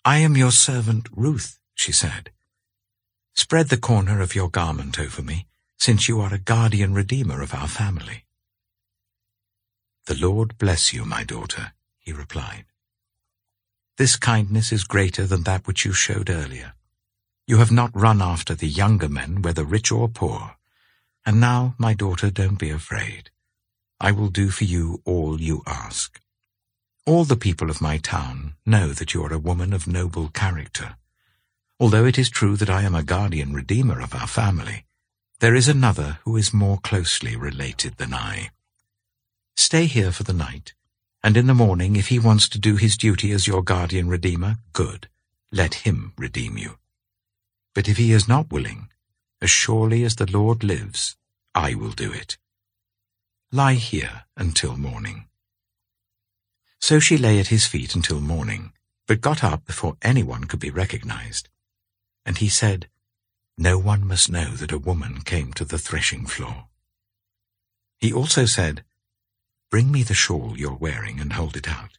I 0.05 0.19
am 0.19 0.37
your 0.37 0.51
servant 0.51 1.09
Ruth, 1.15 1.59
she 1.75 1.93
said. 1.93 2.31
Spread 3.35 3.69
the 3.69 3.77
corner 3.77 4.21
of 4.21 4.35
your 4.35 4.51
garment 4.51 4.99
over 4.99 5.23
me, 5.23 5.47
since 5.79 6.09
you 6.09 6.21
are 6.21 6.35
a 6.35 6.39
guardian 6.39 6.93
redeemer 6.93 7.41
of 7.41 7.55
our 7.55 7.69
family. 7.69 8.25
The 10.07 10.17
Lord 10.17 10.59
bless 10.59 10.93
you, 10.93 11.05
my 11.05 11.23
daughter, 11.25 11.73
he 11.99 12.13
replied. 12.13 12.65
This 13.97 14.17
kindness 14.17 14.73
is 14.73 14.85
greater 14.85 15.27
than 15.27 15.45
that 15.45 15.67
which 15.67 15.85
you 15.85 15.93
showed 15.93 16.31
earlier. 16.31 16.73
You 17.47 17.59
have 17.59 17.71
not 17.71 17.91
run 17.95 18.23
after 18.23 18.55
the 18.55 18.69
younger 18.69 19.09
men, 19.09 19.43
whether 19.43 19.65
rich 19.65 19.93
or 19.93 20.09
poor. 20.09 20.57
And 21.25 21.41
now, 21.41 21.75
my 21.79 21.95
daughter, 21.95 22.31
don't 22.31 22.59
be 22.59 22.71
afraid. 22.71 23.31
I 24.00 24.12
will 24.12 24.29
do 24.29 24.50
for 24.50 24.65
you 24.65 25.03
all 25.05 25.41
you 25.41 25.62
ask. 25.67 26.21
All 27.07 27.25
the 27.25 27.37
people 27.37 27.71
of 27.71 27.81
my 27.81 27.99
town 27.99 28.55
know 28.65 28.93
that 28.93 29.15
you 29.15 29.23
are 29.25 29.33
a 29.33 29.39
woman 29.39 29.73
of 29.73 29.87
noble 29.87 30.29
character. 30.29 30.97
Although 31.79 32.05
it 32.05 32.19
is 32.19 32.31
true 32.31 32.57
that 32.57 32.71
I 32.71 32.83
am 32.83 32.95
a 32.95 33.03
guardian 33.03 33.53
redeemer 33.53 34.00
of 34.00 34.15
our 34.15 34.27
family, 34.27 34.85
there 35.41 35.55
is 35.55 35.69
another 35.69 36.19
who 36.25 36.37
is 36.37 36.53
more 36.53 36.79
closely 36.79 37.37
related 37.37 37.97
than 37.97 38.12
I. 38.12 38.50
Stay 39.57 39.87
here 39.87 40.12
for 40.12 40.23
the 40.23 40.35
night, 40.35 40.75
and 41.23 41.37
in 41.37 41.47
the 41.47 41.55
morning, 41.55 41.97
if 41.97 42.09
he 42.09 42.19
wants 42.19 42.49
to 42.50 42.59
do 42.59 42.77
his 42.77 42.97
duty 42.97 43.33
as 43.33 43.47
your 43.47 43.62
guardian 43.62 44.09
redeemer, 44.09 44.57
good. 44.73 45.09
Let 45.53 45.87
him 45.87 46.12
redeem 46.17 46.57
you. 46.57 46.79
But 47.75 47.89
if 47.89 47.97
he 47.97 48.12
is 48.12 48.29
not 48.29 48.53
willing, 48.53 48.89
as 49.40 49.50
surely 49.50 50.04
as 50.04 50.16
the 50.16 50.30
Lord 50.30 50.62
lives, 50.62 51.16
I 51.54 51.75
will 51.75 51.92
do 51.92 52.12
it. 52.12 52.37
Lie 53.52 53.75
here 53.75 54.25
until 54.37 54.76
morning. 54.76 55.26
So 56.80 57.00
she 57.00 57.18
lay 57.18 57.38
at 57.38 57.49
his 57.49 57.66
feet 57.66 57.94
until 57.94 58.20
morning, 58.20 58.73
but 59.06 59.20
got 59.20 59.42
up 59.42 59.66
before 59.66 59.97
anyone 60.02 60.44
could 60.44 60.61
be 60.61 60.70
recognized. 60.70 61.49
And 62.25 62.38
he 62.38 62.49
said, 62.49 62.88
No 63.59 63.78
one 63.78 64.06
must 64.06 64.30
know 64.30 64.50
that 64.56 64.73
a 64.73 64.78
woman 64.78 65.23
came 65.23 65.52
to 65.54 65.64
the 65.64 65.78
threshing 65.78 66.26
floor. 66.26 66.66
He 67.99 68.12
also 68.12 68.44
said, 68.44 68.85
Bring 69.70 69.90
me 69.90 70.02
the 70.02 70.14
shawl 70.14 70.54
you're 70.56 70.75
wearing 70.75 71.20
and 71.20 71.32
hold 71.32 71.56
it 71.56 71.68
out. 71.68 71.99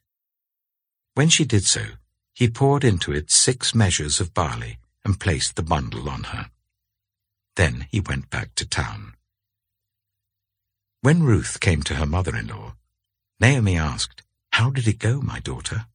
When 1.14 1.30
she 1.30 1.46
did 1.46 1.66
so, 1.66 1.86
he 2.34 2.50
poured 2.50 2.84
into 2.84 3.12
it 3.12 3.30
six 3.30 3.76
measures 3.76 4.20
of 4.20 4.34
barley 4.34 4.78
and 5.04 5.20
placed 5.20 5.56
the 5.56 5.64
bundle 5.64 6.10
on 6.10 6.24
her. 6.24 6.50
Then 7.62 7.86
he 7.92 8.00
went 8.00 8.32
back 8.32 8.56
to 8.56 8.68
town. 8.68 9.14
When 11.02 11.22
Ruth 11.22 11.60
came 11.60 11.84
to 11.84 11.94
her 11.94 12.08
mother-in-law, 12.08 12.74
Naomi 13.40 13.78
asked, 13.78 14.24
How 14.54 14.72
did 14.72 14.88
it 14.88 14.98
go, 14.98 15.22
my 15.22 15.40
daughter? 15.40 15.86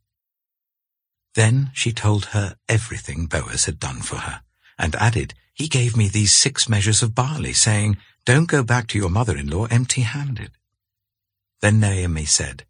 Then 1.35 1.73
she 1.75 1.93
told 1.93 2.27
her 2.27 2.55
everything 2.69 3.27
Boaz 3.27 3.65
had 3.65 3.81
done 3.81 4.01
for 4.01 4.19
her, 4.19 4.43
and 4.79 4.95
added, 4.95 5.35
He 5.55 5.67
gave 5.67 5.97
me 5.97 6.07
these 6.07 6.33
six 6.33 6.69
measures 6.69 7.03
of 7.03 7.17
barley, 7.17 7.53
saying, 7.53 7.97
Don't 8.25 8.47
go 8.47 8.63
back 8.63 8.87
to 8.89 8.99
your 8.99 9.11
mother-in-law 9.11 9.67
empty-handed. 9.67 10.53
Then 11.63 11.81
Naomi 11.81 12.27
said, 12.27 12.65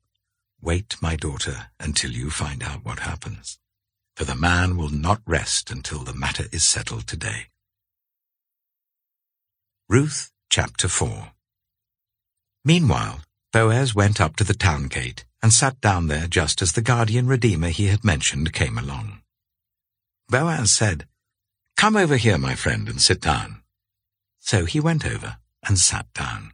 Wait, 0.62 0.97
my 1.03 1.17
daughter, 1.17 1.67
until 1.79 2.12
you 2.12 2.31
find 2.31 2.62
out 2.62 2.83
what 2.83 3.00
happens, 3.00 3.59
for 4.15 4.25
the 4.25 4.35
man 4.35 4.79
will 4.79 4.88
not 4.88 5.21
rest 5.26 5.71
until 5.71 5.99
the 5.99 6.15
matter 6.15 6.47
is 6.50 6.65
settled 6.65 7.07
today. 7.07 7.49
Ruth 9.88 10.33
chapter 10.50 10.88
4 10.88 11.31
Meanwhile, 12.64 13.21
Boaz 13.52 13.95
went 13.95 14.21
up 14.21 14.35
to 14.35 14.43
the 14.43 14.52
town 14.52 14.88
gate 14.88 15.25
and 15.40 15.52
sat 15.52 15.81
down 15.81 16.09
there 16.09 16.26
just 16.26 16.61
as 16.61 16.73
the 16.73 16.83
guardian 16.83 17.28
redeemer 17.28 17.69
he 17.69 17.87
had 17.87 18.02
mentioned 18.02 18.52
came 18.52 18.78
along. 18.78 19.23
Boaz 20.28 20.73
said, 20.73 21.07
Come 21.76 21.97
over 21.97 22.16
here, 22.16 22.37
my 22.37 22.57
friend, 22.57 22.88
and 22.88 23.00
sit 23.00 23.21
down. 23.21 23.62
So 24.40 24.64
he 24.64 24.81
went 24.81 25.07
over 25.07 25.37
and 25.62 25.78
sat 25.78 26.12
down. 26.14 26.50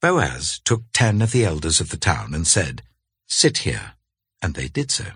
Boaz 0.00 0.60
took 0.64 0.84
ten 0.92 1.20
of 1.20 1.32
the 1.32 1.44
elders 1.44 1.80
of 1.80 1.90
the 1.90 1.96
town 1.96 2.32
and 2.32 2.46
said, 2.46 2.82
Sit 3.26 3.58
here, 3.58 3.94
and 4.40 4.54
they 4.54 4.68
did 4.68 4.92
so. 4.92 5.06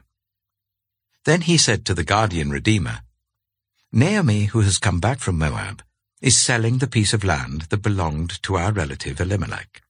Then 1.25 1.43
he 1.43 1.57
said 1.57 1.85
to 1.85 1.95
the 1.95 2.03
guardian 2.03 2.51
redeemer, 2.51 3.03
Naomi, 3.93 4.47
who 4.47 4.63
has 4.63 4.79
come 4.79 4.99
back 4.99 5.21
from 5.21 5.39
Moab, 5.39 5.85
is 6.21 6.37
selling 6.37 6.79
the 6.79 6.87
piece 6.87 7.13
of 7.13 7.25
land 7.25 7.63
that 7.71 7.83
belonged 7.83 8.43
to 8.43 8.57
our 8.57 8.73
relative 8.73 9.21
Elimelech. 9.21 9.83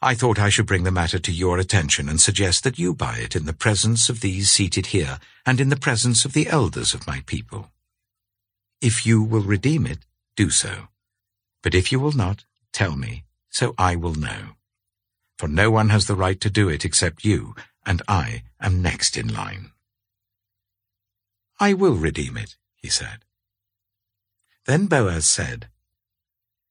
I 0.00 0.14
thought 0.14 0.40
I 0.40 0.48
should 0.48 0.66
bring 0.66 0.82
the 0.82 0.90
matter 0.90 1.20
to 1.20 1.30
your 1.30 1.58
attention 1.58 2.08
and 2.08 2.20
suggest 2.20 2.64
that 2.64 2.78
you 2.78 2.92
buy 2.92 3.18
it 3.18 3.36
in 3.36 3.46
the 3.46 3.52
presence 3.52 4.08
of 4.08 4.20
these 4.20 4.50
seated 4.50 4.86
here 4.86 5.20
and 5.46 5.60
in 5.60 5.68
the 5.68 5.76
presence 5.76 6.24
of 6.24 6.32
the 6.32 6.48
elders 6.48 6.92
of 6.92 7.06
my 7.06 7.22
people. 7.26 7.70
If 8.80 9.06
you 9.06 9.22
will 9.22 9.42
redeem 9.42 9.86
it, 9.86 10.00
do 10.34 10.50
so. 10.50 10.88
But 11.62 11.76
if 11.76 11.92
you 11.92 12.00
will 12.00 12.10
not, 12.10 12.44
tell 12.72 12.96
me, 12.96 13.22
so 13.48 13.74
I 13.78 13.94
will 13.94 14.16
know. 14.16 14.56
For 15.38 15.46
no 15.46 15.70
one 15.70 15.90
has 15.90 16.06
the 16.06 16.16
right 16.16 16.40
to 16.40 16.50
do 16.50 16.68
it 16.68 16.84
except 16.84 17.24
you, 17.24 17.54
and 17.86 18.02
I 18.08 18.42
am 18.60 18.82
next 18.82 19.16
in 19.16 19.32
line. 19.32 19.70
I 21.60 21.74
will 21.74 21.94
redeem 21.94 22.36
it, 22.36 22.56
he 22.74 22.88
said. 22.88 23.24
Then 24.64 24.86
Boaz 24.86 25.26
said, 25.26 25.68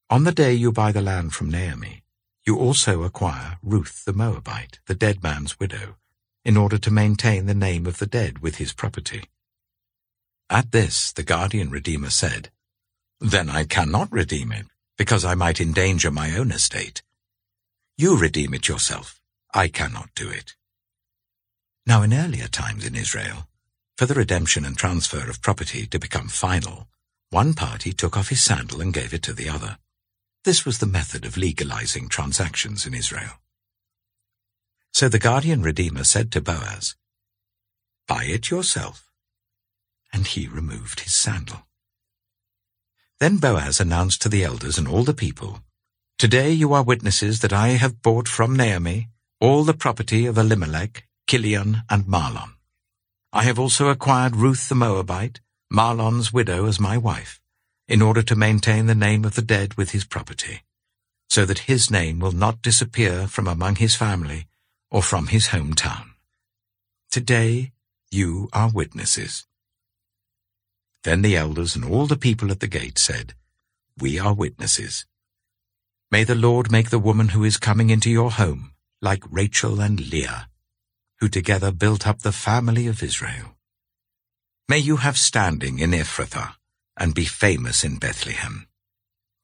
On 0.08 0.24
the 0.24 0.32
day 0.32 0.54
you 0.54 0.72
buy 0.72 0.92
the 0.92 1.02
land 1.02 1.34
from 1.34 1.50
Naomi, 1.50 2.02
you 2.46 2.58
also 2.58 3.02
acquire 3.02 3.58
Ruth 3.62 4.04
the 4.04 4.14
Moabite, 4.14 4.78
the 4.86 4.94
dead 4.94 5.22
man's 5.22 5.60
widow, 5.60 5.96
in 6.44 6.56
order 6.56 6.78
to 6.78 6.90
maintain 6.90 7.46
the 7.46 7.54
name 7.54 7.86
of 7.86 7.98
the 7.98 8.06
dead 8.06 8.38
with 8.38 8.56
his 8.56 8.72
property. 8.72 9.24
At 10.48 10.72
this 10.72 11.12
the 11.12 11.22
guardian 11.22 11.70
redeemer 11.70 12.10
said, 12.10 12.50
Then 13.20 13.50
I 13.50 13.64
cannot 13.64 14.10
redeem 14.10 14.52
it, 14.52 14.66
because 14.96 15.24
I 15.24 15.34
might 15.34 15.60
endanger 15.60 16.10
my 16.10 16.36
own 16.36 16.50
estate. 16.50 17.02
You 17.98 18.18
redeem 18.18 18.54
it 18.54 18.68
yourself. 18.68 19.20
I 19.54 19.68
cannot 19.68 20.14
do 20.14 20.30
it. 20.30 20.56
Now 21.86 22.02
in 22.02 22.14
earlier 22.14 22.48
times 22.48 22.86
in 22.86 22.96
Israel, 22.96 23.48
for 23.98 24.06
the 24.06 24.14
redemption 24.14 24.64
and 24.64 24.78
transfer 24.78 25.28
of 25.28 25.42
property 25.42 25.86
to 25.88 25.98
become 25.98 26.28
final, 26.28 26.88
one 27.32 27.54
party 27.54 27.92
took 27.92 28.14
off 28.14 28.28
his 28.28 28.42
sandal 28.42 28.82
and 28.82 28.92
gave 28.92 29.14
it 29.14 29.22
to 29.22 29.32
the 29.32 29.48
other. 29.48 29.78
This 30.44 30.66
was 30.66 30.78
the 30.78 30.86
method 30.86 31.24
of 31.24 31.38
legalizing 31.38 32.08
transactions 32.08 32.84
in 32.84 32.92
Israel. 32.92 33.40
So 34.92 35.08
the 35.08 35.18
guardian 35.18 35.62
redeemer 35.62 36.04
said 36.04 36.30
to 36.32 36.42
Boaz, 36.42 36.94
Buy 38.06 38.24
it 38.24 38.50
yourself. 38.50 39.10
And 40.12 40.26
he 40.26 40.46
removed 40.46 41.00
his 41.00 41.14
sandal. 41.14 41.66
Then 43.18 43.38
Boaz 43.38 43.80
announced 43.80 44.20
to 44.22 44.28
the 44.28 44.44
elders 44.44 44.76
and 44.76 44.86
all 44.86 45.02
the 45.02 45.14
people, 45.14 45.60
Today 46.18 46.50
you 46.50 46.74
are 46.74 46.82
witnesses 46.82 47.40
that 47.40 47.52
I 47.52 47.68
have 47.68 48.02
bought 48.02 48.28
from 48.28 48.54
Naomi 48.54 49.08
all 49.40 49.64
the 49.64 49.74
property 49.74 50.26
of 50.26 50.36
Elimelech, 50.36 51.08
Kilion, 51.26 51.82
and 51.88 52.04
Mahlon. 52.04 52.50
I 53.32 53.44
have 53.44 53.58
also 53.58 53.88
acquired 53.88 54.36
Ruth 54.36 54.68
the 54.68 54.74
Moabite, 54.74 55.40
Mahlon's 55.72 56.34
widow, 56.34 56.66
as 56.66 56.78
my 56.78 56.98
wife 56.98 57.40
in 57.88 58.02
order 58.02 58.22
to 58.22 58.36
maintain 58.36 58.86
the 58.86 58.94
name 58.94 59.24
of 59.24 59.34
the 59.36 59.42
dead 59.42 59.74
with 59.74 59.92
his 59.92 60.04
property, 60.04 60.62
so 61.30 61.46
that 61.46 61.70
his 61.70 61.90
name 61.90 62.18
will 62.20 62.32
not 62.32 62.60
disappear 62.60 63.26
from 63.26 63.48
among 63.48 63.76
his 63.76 63.94
family 63.94 64.46
or 64.90 65.02
from 65.02 65.28
his 65.28 65.48
hometown. 65.48 66.10
Today 67.10 67.72
you 68.10 68.50
are 68.52 68.70
witnesses. 68.70 69.46
Then 71.04 71.22
the 71.22 71.36
elders 71.36 71.74
and 71.74 71.86
all 71.86 72.06
the 72.06 72.16
people 72.16 72.50
at 72.50 72.60
the 72.60 72.68
gate 72.68 72.98
said, 72.98 73.34
We 73.98 74.18
are 74.18 74.34
witnesses. 74.34 75.06
May 76.10 76.24
the 76.24 76.34
Lord 76.34 76.70
make 76.70 76.90
the 76.90 76.98
woman 76.98 77.28
who 77.28 77.44
is 77.44 77.56
coming 77.56 77.88
into 77.88 78.10
your 78.10 78.30
home 78.30 78.72
like 79.00 79.24
Rachel 79.30 79.80
and 79.80 79.98
Leah, 80.10 80.48
who 81.20 81.28
together 81.28 81.72
built 81.72 82.06
up 82.06 82.20
the 82.20 82.30
family 82.30 82.86
of 82.86 83.02
Israel. 83.02 83.56
May 84.68 84.78
you 84.78 84.96
have 84.96 85.18
standing 85.18 85.78
in 85.78 85.90
Ephrathah, 85.90 86.54
and 86.96 87.14
be 87.14 87.24
famous 87.24 87.84
in 87.84 87.98
Bethlehem. 87.98 88.68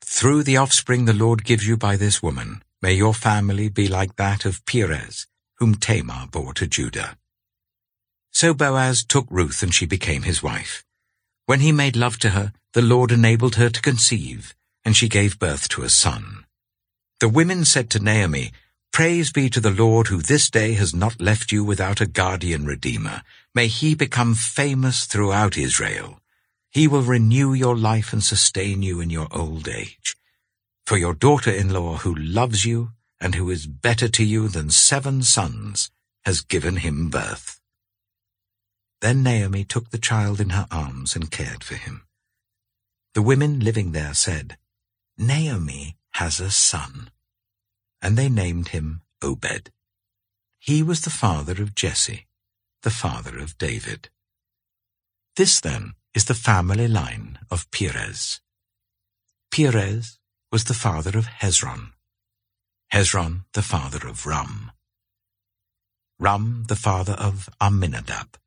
Through 0.04 0.44
the 0.44 0.56
offspring 0.56 1.04
the 1.04 1.12
Lord 1.12 1.44
gives 1.44 1.66
you 1.66 1.76
by 1.76 1.96
this 1.96 2.22
woman, 2.22 2.62
may 2.80 2.94
your 2.94 3.14
family 3.14 3.68
be 3.68 3.88
like 3.88 4.16
that 4.16 4.44
of 4.44 4.64
Perez, 4.64 5.26
whom 5.56 5.74
Tamar 5.74 6.28
bore 6.30 6.54
to 6.54 6.66
Judah. 6.66 7.18
So 8.32 8.54
Boaz 8.54 9.04
took 9.04 9.26
Ruth 9.30 9.62
and 9.62 9.74
she 9.74 9.86
became 9.86 10.22
his 10.22 10.42
wife. 10.42 10.84
When 11.46 11.60
he 11.60 11.72
made 11.72 11.96
love 11.96 12.18
to 12.20 12.30
her, 12.30 12.52
the 12.72 12.82
Lord 12.82 13.10
enabled 13.10 13.56
her 13.56 13.70
to 13.70 13.82
conceive, 13.82 14.54
and 14.84 14.96
she 14.96 15.08
gave 15.08 15.38
birth 15.38 15.68
to 15.70 15.82
a 15.82 15.88
son. 15.88 16.44
The 17.20 17.28
women 17.28 17.64
said 17.64 17.90
to 17.90 17.98
Naomi, 17.98 18.52
Praise 18.92 19.32
be 19.32 19.50
to 19.50 19.60
the 19.60 19.70
Lord 19.70 20.08
who 20.08 20.22
this 20.22 20.50
day 20.50 20.74
has 20.74 20.94
not 20.94 21.20
left 21.20 21.52
you 21.52 21.64
without 21.64 22.00
a 22.00 22.06
guardian 22.06 22.64
redeemer. 22.64 23.22
May 23.58 23.66
he 23.66 23.96
become 23.96 24.36
famous 24.36 25.04
throughout 25.04 25.58
Israel. 25.58 26.20
He 26.70 26.86
will 26.86 27.02
renew 27.02 27.52
your 27.54 27.76
life 27.76 28.12
and 28.12 28.22
sustain 28.22 28.82
you 28.82 29.00
in 29.00 29.10
your 29.10 29.26
old 29.32 29.66
age. 29.66 30.16
For 30.86 30.96
your 30.96 31.12
daughter-in-law 31.12 31.96
who 31.96 32.14
loves 32.14 32.64
you 32.64 32.92
and 33.20 33.34
who 33.34 33.50
is 33.50 33.66
better 33.66 34.06
to 34.10 34.24
you 34.24 34.46
than 34.46 34.70
seven 34.70 35.24
sons 35.24 35.90
has 36.24 36.40
given 36.40 36.76
him 36.76 37.10
birth. 37.10 37.60
Then 39.00 39.24
Naomi 39.24 39.64
took 39.64 39.90
the 39.90 39.98
child 39.98 40.40
in 40.40 40.50
her 40.50 40.68
arms 40.70 41.16
and 41.16 41.28
cared 41.28 41.64
for 41.64 41.74
him. 41.74 42.02
The 43.14 43.22
women 43.22 43.58
living 43.58 43.90
there 43.90 44.14
said, 44.14 44.56
Naomi 45.16 45.96
has 46.12 46.38
a 46.38 46.52
son. 46.52 47.10
And 48.00 48.16
they 48.16 48.28
named 48.28 48.68
him 48.68 49.02
Obed. 49.20 49.72
He 50.60 50.80
was 50.80 51.00
the 51.00 51.10
father 51.10 51.60
of 51.60 51.74
Jesse, 51.74 52.27
the 52.82 52.90
father 52.90 53.38
of 53.38 53.58
David. 53.58 54.08
This, 55.36 55.60
then, 55.60 55.94
is 56.14 56.24
the 56.24 56.34
family 56.34 56.88
line 56.88 57.38
of 57.50 57.70
Perez. 57.70 58.40
Perez 59.50 60.18
was 60.52 60.64
the 60.64 60.74
father 60.74 61.18
of 61.18 61.26
Hezron. 61.26 61.92
Hezron 62.92 63.44
the 63.52 63.62
father 63.62 64.06
of 64.08 64.26
Ram. 64.26 64.72
Ram 66.18 66.64
the 66.68 66.76
father 66.76 67.12
of 67.12 67.48
Amminadab. 67.60 68.38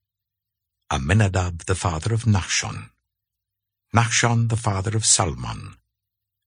Amminadab 0.92 1.66
the 1.66 1.76
father 1.76 2.14
of 2.14 2.24
Nachshon. 2.24 2.90
Nachshon 3.96 4.50
the 4.50 4.58
father 4.58 4.96
of 4.96 5.06
Salmon. 5.06 5.76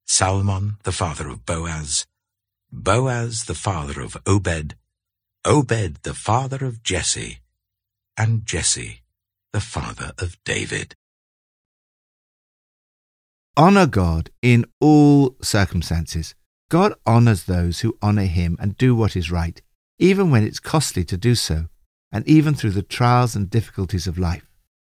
Salmon 0.06 0.76
the 0.82 0.92
father 0.92 1.28
of 1.28 1.46
Boaz. 1.46 2.06
Boaz 2.70 3.44
the 3.44 3.54
father 3.54 4.00
of 4.00 4.16
Obed. 4.26 4.76
Obed 5.44 6.02
the 6.02 6.14
father 6.14 6.64
of 6.64 6.82
Jesse. 6.82 7.38
And 8.16 8.46
Jesse 8.46 9.04
the 9.54 9.60
father 9.60 10.10
of 10.18 10.36
David. 10.44 10.96
Honor 13.56 13.86
God 13.86 14.30
in 14.42 14.64
all 14.80 15.36
circumstances. 15.42 16.34
God 16.68 16.92
honors 17.06 17.44
those 17.44 17.80
who 17.80 17.96
honor 18.02 18.24
him 18.24 18.56
and 18.58 18.76
do 18.76 18.96
what 18.96 19.14
is 19.14 19.30
right, 19.30 19.62
even 20.00 20.28
when 20.28 20.42
it's 20.42 20.58
costly 20.58 21.04
to 21.04 21.16
do 21.16 21.36
so, 21.36 21.66
and 22.10 22.26
even 22.26 22.54
through 22.54 22.72
the 22.72 22.82
trials 22.82 23.36
and 23.36 23.48
difficulties 23.48 24.08
of 24.08 24.18
life. 24.18 24.44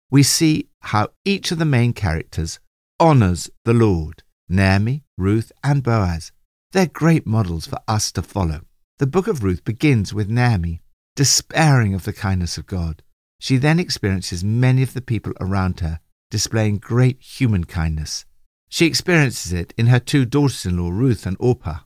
We 0.08 0.22
see 0.22 0.68
how 0.82 1.08
each 1.24 1.50
of 1.50 1.58
the 1.58 1.64
main 1.64 1.92
characters 1.92 2.60
honors 3.00 3.50
the 3.64 3.74
Lord 3.74 4.22
Naomi, 4.48 5.02
Ruth, 5.18 5.50
and 5.64 5.82
Boaz. 5.82 6.30
They're 6.70 6.86
great 6.86 7.26
models 7.26 7.66
for 7.66 7.80
us 7.88 8.12
to 8.12 8.22
follow. 8.22 8.60
The 8.98 9.08
book 9.08 9.26
of 9.26 9.42
Ruth 9.42 9.64
begins 9.64 10.14
with 10.14 10.30
Naomi 10.30 10.80
despairing 11.16 11.94
of 11.94 12.04
the 12.04 12.12
kindness 12.12 12.58
of 12.58 12.66
God. 12.66 13.02
She 13.38 13.56
then 13.56 13.78
experiences 13.78 14.42
many 14.42 14.82
of 14.82 14.94
the 14.94 15.02
people 15.02 15.32
around 15.40 15.80
her 15.80 16.00
displaying 16.30 16.78
great 16.78 17.20
human 17.20 17.64
kindness. 17.64 18.24
She 18.68 18.86
experiences 18.86 19.52
it 19.52 19.72
in 19.76 19.86
her 19.86 20.00
two 20.00 20.24
daughters 20.24 20.66
in 20.66 20.78
law, 20.78 20.90
Ruth 20.90 21.26
and 21.26 21.36
Orpah, 21.38 21.80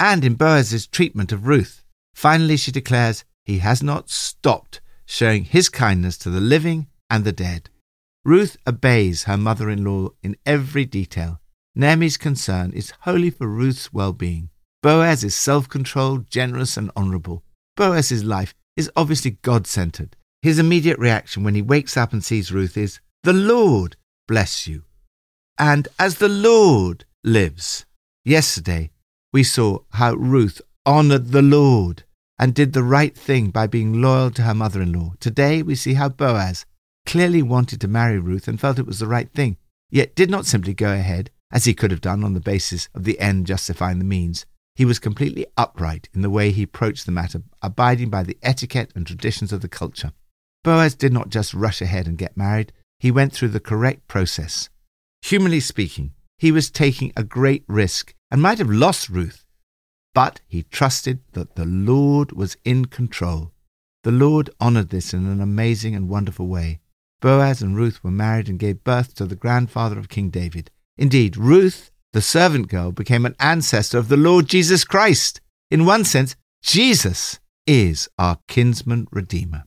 and 0.00 0.24
in 0.24 0.34
Boaz's 0.34 0.86
treatment 0.86 1.30
of 1.32 1.46
Ruth. 1.46 1.84
Finally, 2.14 2.56
she 2.56 2.72
declares 2.72 3.24
he 3.44 3.58
has 3.58 3.82
not 3.82 4.10
stopped 4.10 4.80
showing 5.04 5.44
his 5.44 5.68
kindness 5.68 6.18
to 6.18 6.30
the 6.30 6.40
living 6.40 6.88
and 7.08 7.24
the 7.24 7.32
dead. 7.32 7.70
Ruth 8.24 8.56
obeys 8.66 9.24
her 9.24 9.36
mother 9.36 9.70
in 9.70 9.84
law 9.84 10.08
in 10.22 10.36
every 10.44 10.84
detail. 10.84 11.40
Naomi's 11.76 12.16
concern 12.16 12.72
is 12.72 12.92
wholly 13.02 13.30
for 13.30 13.46
Ruth's 13.46 13.92
well 13.92 14.12
being. 14.12 14.50
Boaz 14.82 15.22
is 15.22 15.36
self 15.36 15.68
controlled, 15.68 16.28
generous, 16.28 16.76
and 16.76 16.90
honourable. 16.96 17.44
Boaz's 17.76 18.24
life 18.24 18.54
is 18.76 18.90
obviously 18.96 19.38
God 19.42 19.66
centered. 19.66 20.16
His 20.42 20.58
immediate 20.58 20.98
reaction 20.98 21.44
when 21.44 21.54
he 21.54 21.62
wakes 21.62 21.96
up 21.96 22.12
and 22.12 22.24
sees 22.24 22.52
Ruth 22.52 22.76
is, 22.76 23.00
The 23.22 23.32
Lord 23.32 23.96
bless 24.26 24.66
you. 24.66 24.82
And 25.58 25.88
as 25.98 26.16
the 26.16 26.28
Lord 26.28 27.04
lives. 27.24 27.86
Yesterday, 28.24 28.90
we 29.32 29.42
saw 29.42 29.80
how 29.92 30.14
Ruth 30.14 30.60
honoured 30.86 31.28
the 31.28 31.42
Lord 31.42 32.04
and 32.38 32.54
did 32.54 32.72
the 32.72 32.82
right 32.82 33.16
thing 33.16 33.50
by 33.50 33.66
being 33.66 34.00
loyal 34.00 34.30
to 34.32 34.42
her 34.42 34.54
mother 34.54 34.82
in 34.82 34.92
law. 34.92 35.14
Today, 35.20 35.62
we 35.62 35.74
see 35.74 35.94
how 35.94 36.08
Boaz 36.08 36.66
clearly 37.06 37.42
wanted 37.42 37.80
to 37.80 37.88
marry 37.88 38.18
Ruth 38.18 38.48
and 38.48 38.60
felt 38.60 38.78
it 38.78 38.86
was 38.86 38.98
the 38.98 39.06
right 39.06 39.30
thing, 39.32 39.56
yet 39.90 40.14
did 40.14 40.30
not 40.30 40.46
simply 40.46 40.74
go 40.74 40.92
ahead, 40.92 41.30
as 41.52 41.64
he 41.64 41.74
could 41.74 41.90
have 41.90 42.00
done 42.00 42.24
on 42.24 42.34
the 42.34 42.40
basis 42.40 42.88
of 42.94 43.04
the 43.04 43.18
end 43.20 43.46
justifying 43.46 43.98
the 43.98 44.04
means. 44.04 44.44
He 44.76 44.84
was 44.84 44.98
completely 44.98 45.46
upright 45.56 46.10
in 46.14 46.20
the 46.20 46.30
way 46.30 46.50
he 46.50 46.62
approached 46.62 47.06
the 47.06 47.12
matter, 47.12 47.42
abiding 47.62 48.10
by 48.10 48.22
the 48.22 48.36
etiquette 48.42 48.92
and 48.94 49.06
traditions 49.06 49.50
of 49.50 49.62
the 49.62 49.68
culture. 49.68 50.12
Boaz 50.62 50.94
did 50.94 51.14
not 51.14 51.30
just 51.30 51.54
rush 51.54 51.80
ahead 51.80 52.06
and 52.06 52.18
get 52.18 52.36
married, 52.36 52.72
he 53.00 53.10
went 53.10 53.32
through 53.32 53.48
the 53.48 53.60
correct 53.60 54.06
process. 54.06 54.68
Humanly 55.22 55.60
speaking, 55.60 56.12
he 56.38 56.52
was 56.52 56.70
taking 56.70 57.10
a 57.16 57.24
great 57.24 57.64
risk 57.66 58.14
and 58.30 58.42
might 58.42 58.58
have 58.58 58.68
lost 58.68 59.08
Ruth, 59.08 59.46
but 60.14 60.42
he 60.46 60.62
trusted 60.64 61.20
that 61.32 61.56
the 61.56 61.64
Lord 61.64 62.32
was 62.32 62.58
in 62.62 62.84
control. 62.84 63.52
The 64.04 64.12
Lord 64.12 64.50
honored 64.60 64.90
this 64.90 65.14
in 65.14 65.26
an 65.26 65.40
amazing 65.40 65.94
and 65.94 66.08
wonderful 66.08 66.48
way. 66.48 66.80
Boaz 67.22 67.62
and 67.62 67.74
Ruth 67.74 68.04
were 68.04 68.10
married 68.10 68.48
and 68.48 68.58
gave 68.58 68.84
birth 68.84 69.14
to 69.14 69.24
the 69.24 69.36
grandfather 69.36 69.98
of 69.98 70.10
King 70.10 70.28
David. 70.28 70.70
Indeed, 70.98 71.38
Ruth, 71.38 71.90
the 72.16 72.22
servant 72.22 72.68
girl, 72.68 72.92
became 72.92 73.26
an 73.26 73.36
ancestor 73.38 73.98
of 73.98 74.08
the 74.08 74.16
Lord 74.16 74.46
Jesus 74.46 74.84
Christ. 74.84 75.42
In 75.70 75.84
one 75.84 76.02
sense, 76.02 76.34
Jesus 76.62 77.40
is 77.66 78.08
our 78.18 78.38
kinsman 78.48 79.06
redeemer. 79.12 79.64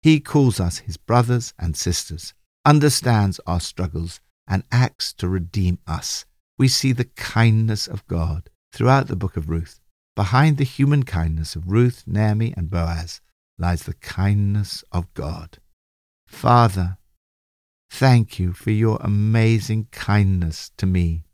He 0.00 0.18
calls 0.18 0.58
us 0.58 0.78
his 0.78 0.96
brothers 0.96 1.52
and 1.58 1.76
sisters, 1.76 2.32
understands 2.64 3.38
our 3.46 3.60
struggles, 3.60 4.18
and 4.48 4.64
acts 4.72 5.12
to 5.12 5.28
redeem 5.28 5.78
us. 5.86 6.24
We 6.56 6.68
see 6.68 6.92
the 6.92 7.04
kindness 7.04 7.86
of 7.86 8.06
God 8.06 8.48
throughout 8.72 9.08
the 9.08 9.14
book 9.14 9.36
of 9.36 9.50
Ruth. 9.50 9.78
Behind 10.16 10.56
the 10.56 10.64
human 10.64 11.02
kindness 11.02 11.54
of 11.54 11.70
Ruth, 11.70 12.04
Naomi, 12.06 12.54
and 12.56 12.70
Boaz 12.70 13.20
lies 13.58 13.82
the 13.82 13.92
kindness 13.92 14.82
of 14.90 15.12
God. 15.12 15.58
Father, 16.26 16.96
thank 17.90 18.38
you 18.38 18.54
for 18.54 18.70
your 18.70 18.96
amazing 19.02 19.88
kindness 19.92 20.70
to 20.78 20.86
me. 20.86 21.24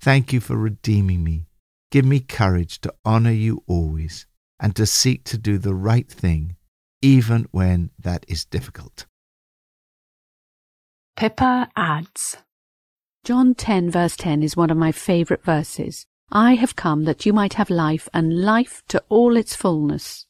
Thank 0.00 0.32
you 0.32 0.40
for 0.40 0.56
redeeming 0.56 1.22
me. 1.22 1.44
Give 1.90 2.06
me 2.06 2.20
courage 2.20 2.80
to 2.80 2.94
honor 3.04 3.32
you 3.32 3.62
always 3.66 4.26
and 4.58 4.74
to 4.76 4.86
seek 4.86 5.24
to 5.24 5.36
do 5.36 5.58
the 5.58 5.74
right 5.74 6.08
thing, 6.08 6.56
even 7.02 7.46
when 7.50 7.90
that 7.98 8.24
is 8.26 8.46
difficult. 8.46 9.04
Pippa 11.16 11.68
adds 11.76 12.38
John 13.24 13.54
10, 13.54 13.90
verse 13.90 14.16
10 14.16 14.42
is 14.42 14.56
one 14.56 14.70
of 14.70 14.78
my 14.78 14.90
favorite 14.90 15.44
verses. 15.44 16.06
I 16.32 16.54
have 16.54 16.76
come 16.76 17.04
that 17.04 17.26
you 17.26 17.34
might 17.34 17.54
have 17.54 17.68
life 17.68 18.08
and 18.14 18.42
life 18.42 18.82
to 18.88 19.02
all 19.10 19.36
its 19.36 19.54
fullness. 19.54 20.24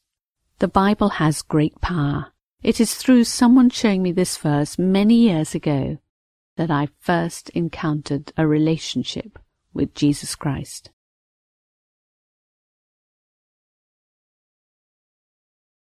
The 0.59 0.67
Bible 0.67 1.09
has 1.09 1.41
great 1.41 1.79
power. 1.79 2.33
It 2.61 2.81
is 2.81 2.95
through 2.95 3.23
someone 3.23 3.69
showing 3.69 4.03
me 4.03 4.11
this 4.11 4.35
verse 4.35 4.77
many 4.77 5.15
years 5.15 5.55
ago 5.55 5.99
that 6.57 6.69
I 6.69 6.89
first 6.99 7.49
encountered 7.51 8.33
a 8.35 8.45
relationship 8.45 9.39
with 9.73 9.93
Jesus 9.93 10.35
Christ. 10.35 10.89